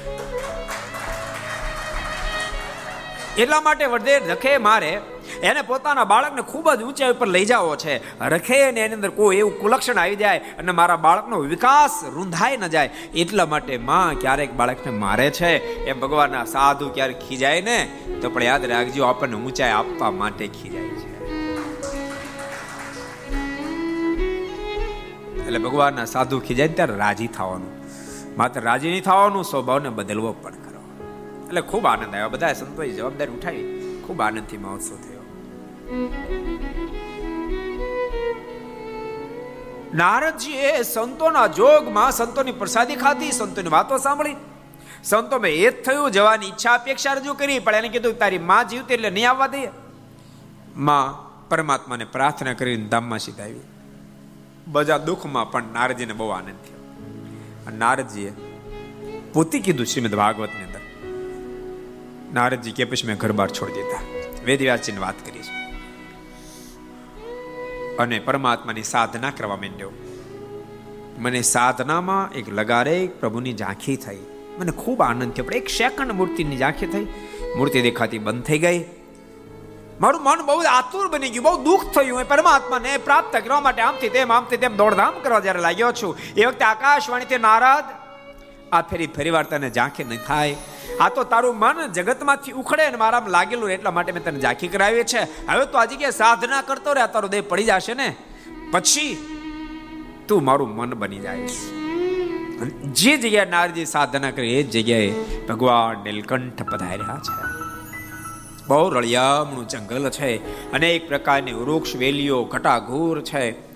એટલા 3.37 3.61
માટે 3.61 3.87
વડે 3.87 4.19
રખે 4.19 4.59
મારે 4.59 5.01
એને 5.45 5.63
પોતાના 5.63 6.05
બાળકને 6.05 6.43
ખૂબ 6.43 6.73
જ 6.73 6.83
ઊંચાઈ 6.83 7.11
ઉપર 7.11 7.27
લઈ 7.27 7.45
જવો 7.45 7.77
છે. 7.77 8.21
રખે 8.21 8.63
અને 8.63 8.81
એની 8.81 8.95
અંદર 8.95 9.11
કોઈ 9.11 9.37
એવું 9.37 9.61
કુલક્ષણ 9.61 9.99
આવી 9.99 10.17
જાય 10.17 10.39
અને 10.39 10.73
મારા 10.73 10.97
બાળકનો 10.97 11.39
વિકાસ 11.39 12.05
રૂંધાઈ 12.05 12.57
ન 12.57 12.67
જાય. 12.67 12.91
એટલા 13.15 13.47
માટે 13.47 13.79
માં 13.79 14.15
ક્યારેક 14.21 14.55
બાળકને 14.55 14.93
મારે 14.93 15.31
છે. 15.31 15.85
એ 15.85 15.93
ભગવાનના 15.93 16.45
સાધુ 16.45 16.89
ક્યારેક 16.89 17.19
ખીજાય 17.19 17.61
ને, 17.61 17.79
તો 18.23 18.31
પણ 18.31 18.43
યાદ 18.43 18.65
રાખજો, 18.65 19.05
આપણને 19.05 19.37
ઊંચાઈ 19.37 19.71
આપવા 19.71 20.11
માટે 20.11 20.47
ખીજાય 20.47 20.89
છે. 20.89 21.15
એટલે 25.47 25.59
ભગવાનના 25.59 26.05
સાધુ 26.05 26.41
ખીજાય 26.41 26.69
ત્યારે 26.69 26.97
રાજી 26.97 27.27
થવાનું. 27.27 27.73
માત્ર 28.37 28.61
રાજી 28.61 28.91
નહીં 28.91 29.03
થવાનું, 29.03 29.45
સ્વભાવને 29.45 29.89
બદલવો 29.89 30.33
પણ 30.33 30.51
કરો 30.51 30.83
એટલે 31.47 31.61
ખૂબ 31.61 31.87
આનંદ 31.87 32.15
આવ્યો. 32.15 32.29
બધા 32.29 32.53
સંતોષ 32.53 32.87
જવાબદારી 32.87 33.33
ઉઠાવી. 33.33 33.81
ખૂબ 34.07 34.21
આનંદથી 34.21 34.57
મહોત્સવ 34.57 34.97
થયો. 34.97 35.14
નારદજી 39.95 40.53
એ 40.53 40.83
સંતોના 40.83 41.47
જોગમાં 41.47 42.13
સંતોની 42.13 42.53
પ્રસાદી 42.53 42.97
ખાધી, 42.97 43.33
સંતોની 43.33 43.69
વાતો 43.69 43.99
સાંભળી. 43.99 44.37
સંતો 45.05 45.39
મેં 45.39 45.53
એ 45.53 45.71
જ 45.71 45.85
થયું, 45.85 46.11
જવાની 46.11 46.47
ઈચ્છા 46.47 46.75
અપેક્ષા 46.75 47.13
રજૂ 47.13 47.35
કરી, 47.35 47.59
પણ 47.59 47.75
એને 47.75 47.89
કીધું, 47.89 48.19
તારી 48.19 48.39
માં 48.39 48.69
જીવતી 48.69 48.95
એટલે 48.95 49.11
નહીં 49.11 49.31
આવવા 49.31 49.47
દઈએ 49.47 49.71
માં 50.77 51.09
પરમાત્માને 51.49 52.05
પ્રાર્થના 52.05 52.53
કરીને 52.53 52.89
ધામમાં 52.89 53.19
સીધા 53.19 53.43
આવી 53.43 53.61
બધા 54.67 54.99
દુઃખમાં 54.99 55.51
પણ 55.51 55.63
નારદજીને 55.73 56.13
બહુ 56.13 56.29
આનંદ 56.29 56.49
થયો. 56.49 56.81
નારદજીએ 57.77 58.33
પોતે 59.33 59.59
કીધું 59.59 59.87
શ્રીમદ 59.87 60.15
ભાગવતની 60.15 60.65
અંદર. 60.65 60.81
નારદજી 62.35 62.73
કે 62.73 62.85
પછી 62.85 63.07
મેં 63.07 63.17
ઘર 63.17 63.33
બહાર 63.33 63.51
છોડી 63.51 63.73
દીધા. 63.73 64.03
વેદવ્યાસજીને 64.45 64.99
વાત 64.99 65.15
કરી 65.27 65.39
છે 65.39 65.64
અને 67.99 68.19
પરમાત્માની 68.19 68.83
સાધના 68.83 69.31
કરવા 69.31 69.57
માંડ્યો. 69.57 69.91
મને 71.19 71.43
સાધનામાં 71.43 72.33
એક 72.33 72.49
લગારે 72.49 73.07
પ્રભુની 73.21 73.53
ઝાંખી 73.53 73.97
થઈ. 73.97 74.19
મને 74.59 74.71
ખૂબ 74.71 75.03
આનંદ 75.03 75.33
થયો, 75.33 75.45
પણ 75.45 75.55
એક 75.55 75.69
સેકન્ડ 75.69 76.13
મૂર્તિની 76.13 76.57
ઝાંખી 76.57 76.87
થઈ. 76.87 77.07
મૂર્તિ 77.57 77.83
દેખાતી 77.83 78.19
બંધ 78.19 78.43
થઈ 78.43 78.59
ગઈ. 78.59 78.85
મારું 80.01 80.23
મન 80.23 80.43
બહુ 80.47 80.63
આતુર 80.63 81.09
બની 81.09 81.31
ગયું, 81.31 81.45
બહુ 81.45 81.65
દુઃખ 81.65 81.85
થયું. 81.95 82.21
એ 82.21 82.25
પરમાત્માને 82.25 82.97
પ્રાપ્ત 82.97 83.37
કરવા 83.37 83.61
માટે 83.61 83.83
આમથી 83.83 84.09
તેમ 84.09 84.33
આમથી 84.33 84.57
તેમ 84.57 84.77
દોડધામ 84.77 85.15
કરવા 85.23 85.41
જ્યારે 85.41 85.61
લાગ્યો 85.61 85.93
છું. 85.93 86.17
એ 86.37 86.45
વખતે 86.45 86.65
આકાશવાણીથી 86.65 87.39
નારાદ 87.39 87.85
આ 88.73 88.83
ફેરી 88.83 89.07
ફરી 89.07 89.31
વાર 89.31 89.43
તને 89.43 89.71
ઝાંખી 89.71 90.05
નહીં 90.05 90.21
થાય. 90.27 90.55
આ 91.01 91.09
તો 91.09 91.25
તારું 91.25 91.59
મન 91.59 91.87
જગતમાંથી 91.93 92.53
ઉખડે 92.53 92.91
ને 92.91 92.97
મારામાં 92.97 93.31
લાગેલું 93.31 93.71
એટલા 93.71 93.91
માટે 93.91 94.13
મેં 94.13 94.25
તને 94.25 94.41
ઝાંખી 94.41 94.69
કરાવી 94.69 95.05
છે. 95.05 95.23
હવે 95.47 95.67
તો 95.67 95.79
આ 95.79 95.85
જગ્યાએ 95.85 96.11
સાધના 96.11 96.63
કરતો 96.63 96.93
રહે 96.93 97.07
તારો 97.07 97.29
દેહ 97.29 97.41
પડી 97.41 97.65
જશે 97.65 97.95
ને? 97.95 98.17
પછી 98.71 99.17
તું 100.29 100.45
મારું 100.45 100.77
મન 100.77 100.95
બની 100.95 101.19
જઈશ 101.19 101.59
જે 102.93 103.17
જગ્યાએ 103.17 103.51
નારજી 103.51 103.85
સાધના 103.85 104.31
કરી, 104.31 104.55
એ 104.55 104.63
જગ્યાએ 104.63 105.11
ભગવાન 105.49 106.05
નીલકંઠ 106.05 106.63
પધાર્યા 106.63 107.19
છે. 107.19 107.35
બહુ 108.69 108.91
રળિયામણું 108.91 109.69
જંગલ 109.69 110.11
છે 110.11 110.31
અનેક 110.73 111.09
પ્રકારની 111.09 111.53
વૃક્ષ 111.53 111.97
વેલીઓ 111.97 112.45
ઘટાઘૂર 112.45 113.21
છે. 113.21 113.75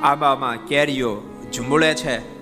આંબામાં 0.00 0.56
કેરીઓ 0.66 1.22
ઝુંબળે 1.52 1.94
છે. 1.94 2.39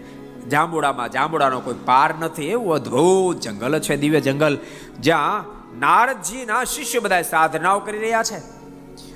જાંબુડામાં 0.51 1.13
જાંબુડાનો 1.13 1.61
કોઈ 1.61 1.75
પાર 1.85 2.15
નથી. 2.21 2.47
એવું 2.47 2.75
અદ્ભુત 2.75 3.41
જંગલ 3.41 3.81
છે, 3.81 3.97
દિવ્ય 3.97 4.21
જંગલ, 4.21 4.59
જ્યાં 5.01 5.45
નારદજીના 5.81 6.65
શિષ્ય 6.65 6.99
બધા 6.99 7.23
સાધનાઓ 7.23 7.79
કરી 7.79 7.99
રહ્યા 7.99 8.23
છે. 8.23 8.39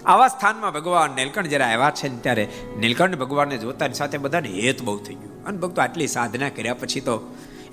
આવા 0.05 0.28
સ્થાનમાં 0.28 0.72
ભગવાન 0.72 1.11
નીલકંઠ 1.11 1.47
જ્યારે 1.47 1.64
આવ્યા 1.64 1.91
છે 1.91 2.09
ત્યારે 2.22 2.49
નીલકંઠ 2.78 3.18
ભગવાનને 3.18 3.59
જોતાની 3.59 3.95
સાથે 3.95 4.18
બધાને 4.18 4.49
હેત 4.49 4.83
બહુ 4.83 4.99
થઈ 4.99 5.14
ગયું. 5.14 5.45
અને 5.45 5.59
ભક્તો 5.59 5.83
આટલી 5.83 6.07
સાધના 6.07 6.49
કર્યા 6.49 6.74
પછી 6.74 7.01
તો 7.01 7.14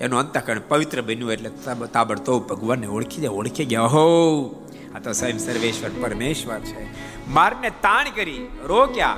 એનું 0.01 0.19
અંતકરણ 0.19 0.61
પવિત્ર 0.67 1.01
બન્યું 1.01 1.31
એટલે 1.31 1.51
તાબડતોબ 1.93 2.47
ભગવાનને 2.47 2.87
ઓળખી 2.87 3.21
જાય, 3.21 3.29
ઓળખી 3.29 3.65
ગયા. 3.65 3.81
હો 3.81 4.05
આ 4.95 4.99
તો 4.99 5.11
સ્વયં 5.13 5.39
સર્વેશ્વર 5.39 5.89
પરમેશ્વર 6.01 6.59
છે. 6.59 6.83
મારને 7.29 7.69
તાણ 7.69 8.09
કરી, 8.15 8.47
રોક્યા. 8.63 9.17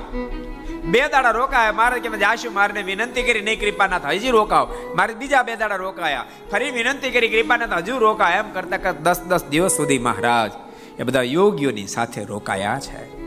બે 0.83 1.07
દાડા 1.07 1.31
રોકાયા, 1.31 1.71
મારે 1.71 1.99
કે 1.99 2.09
જાશું 2.09 2.53
મારને 2.53 2.81
વિનંતી 2.81 3.23
કરી, 3.23 3.41
નહીં, 3.41 3.59
કૃપાનાથ, 3.59 4.05
હજી 4.05 4.29
રોકાવ 4.29 4.73
મારે 4.95 5.13
બીજા 5.13 5.43
બે 5.43 5.55
દાડા 5.55 5.75
રોકાયા. 5.75 6.25
ફરી 6.51 6.71
વિનંતી 6.71 7.11
કરી, 7.11 7.29
કૃપાનાથ, 7.29 7.73
હજુ 7.73 7.97
રોકાય 7.97 8.37
એમ 8.37 8.51
કરતા 8.51 8.77
કરતા 8.77 8.99
દસ 8.99 9.21
દસ 9.21 9.43
દિવસ 9.43 9.71
સુધી 9.71 9.99
મહારાજ 9.99 10.51
એ 10.99 11.03
બધા 11.03 11.21
યોગીઓની 11.21 11.87
સાથે 11.87 12.23
રોકાયા 12.23 12.79
છે. 12.79 13.21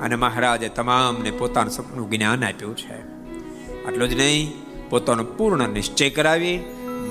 અને 0.00 0.14
મહારાજે 0.14 0.68
તમામને 0.68 1.30
પોતાનું 1.30 1.70
સપનું 1.70 2.10
જ્ઞાન 2.10 2.44
આપ્યું 2.44 2.76
છે. 2.76 3.00
આટલું 3.86 4.08
જ 4.08 4.14
નહીં, 4.14 4.52
પોતાનો 4.90 5.24
પૂર્ણ 5.24 5.68
નિશ્ચય 5.68 6.10
કરાવી, 6.10 6.58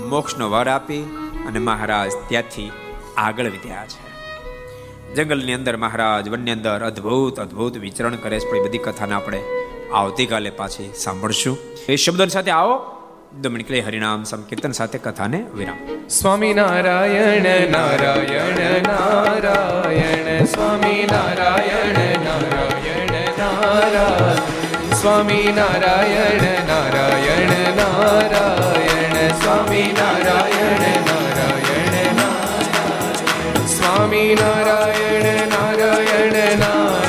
મોક્ષનો 0.10 0.50
વર 0.50 0.68
આપી 0.68 1.02
અને 1.48 1.60
મહારાજ 1.60 2.12
ત્યાંથી 2.28 2.72
આગળ 3.18 3.46
વધ્યા 3.46 3.86
છે. 3.86 4.05
જંગલની 5.16 5.54
અંદર 5.54 5.78
મહારાજ 5.78 6.30
વનની 6.30 6.52
અંદર 6.52 6.86
અદ્ભુત 6.86 7.40
અદ્ભુત 7.40 7.78
વિચરણ 7.78 8.16
કરે 8.16 8.40
છે. 8.40 8.52
પણ 8.52 8.68
બધી 8.68 8.78
કથાને 8.78 9.14
આપણે 9.14 9.44
આવતીકાલે 9.94 10.50
પાછી 10.50 10.92
સાંભળશું. 10.96 11.58
એ 11.90 11.96
શબ્દો 11.96 12.26
સાથે 12.26 12.52
આવો. 12.52 12.86
દમણકલે 13.42 13.80
હરિનામ 13.80 14.24
સંકીર્તન 14.24 14.72
સાથે 14.72 14.98
કથાને 14.98 15.46
વિરામ. 15.56 16.08
સ્વામી 16.08 16.54
નારાયણ 16.54 17.72
નારાયણ 17.72 18.82
નારાયણ. 18.82 20.46
સ્વામી 20.46 21.08
નારાયણ 21.12 22.24
નારાયણ 22.24 23.38
નારાયણ. 23.38 24.94
સ્વામી 24.94 25.54
નારાયણ 25.56 26.68
નારાયણ 26.68 27.50
નારાયણ. 27.76 29.28
સ્વામી 29.28 29.96
નારાયણ 30.00 31.15
સ્વામી 33.96 34.36
નારાયણ 34.36 35.50
નારાયણ 35.50 36.36
નારાયણ 36.60 37.05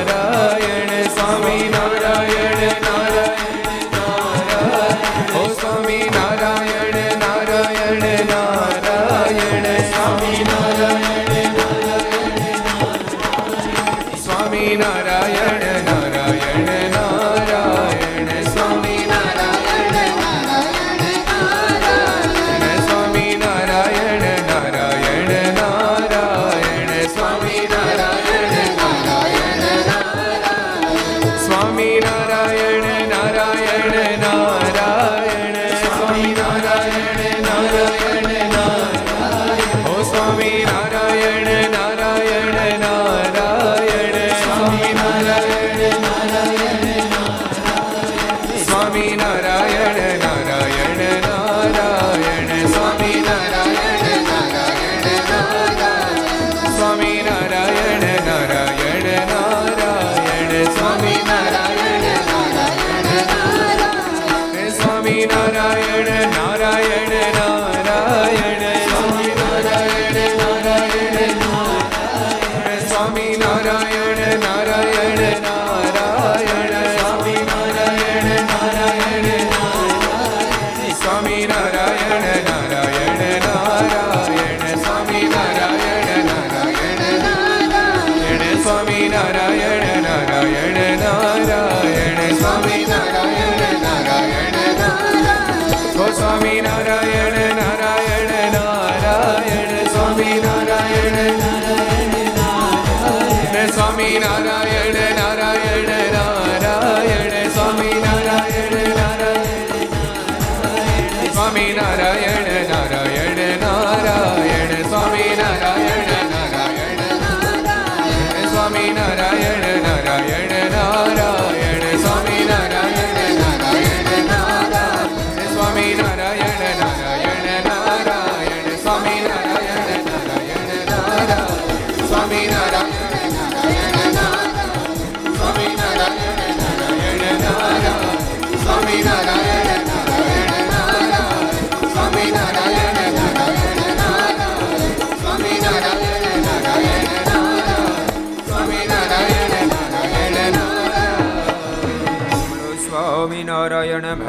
સ્વામી 85.16 85.28
નારાયણ 85.28 85.65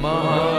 My. 0.00 0.49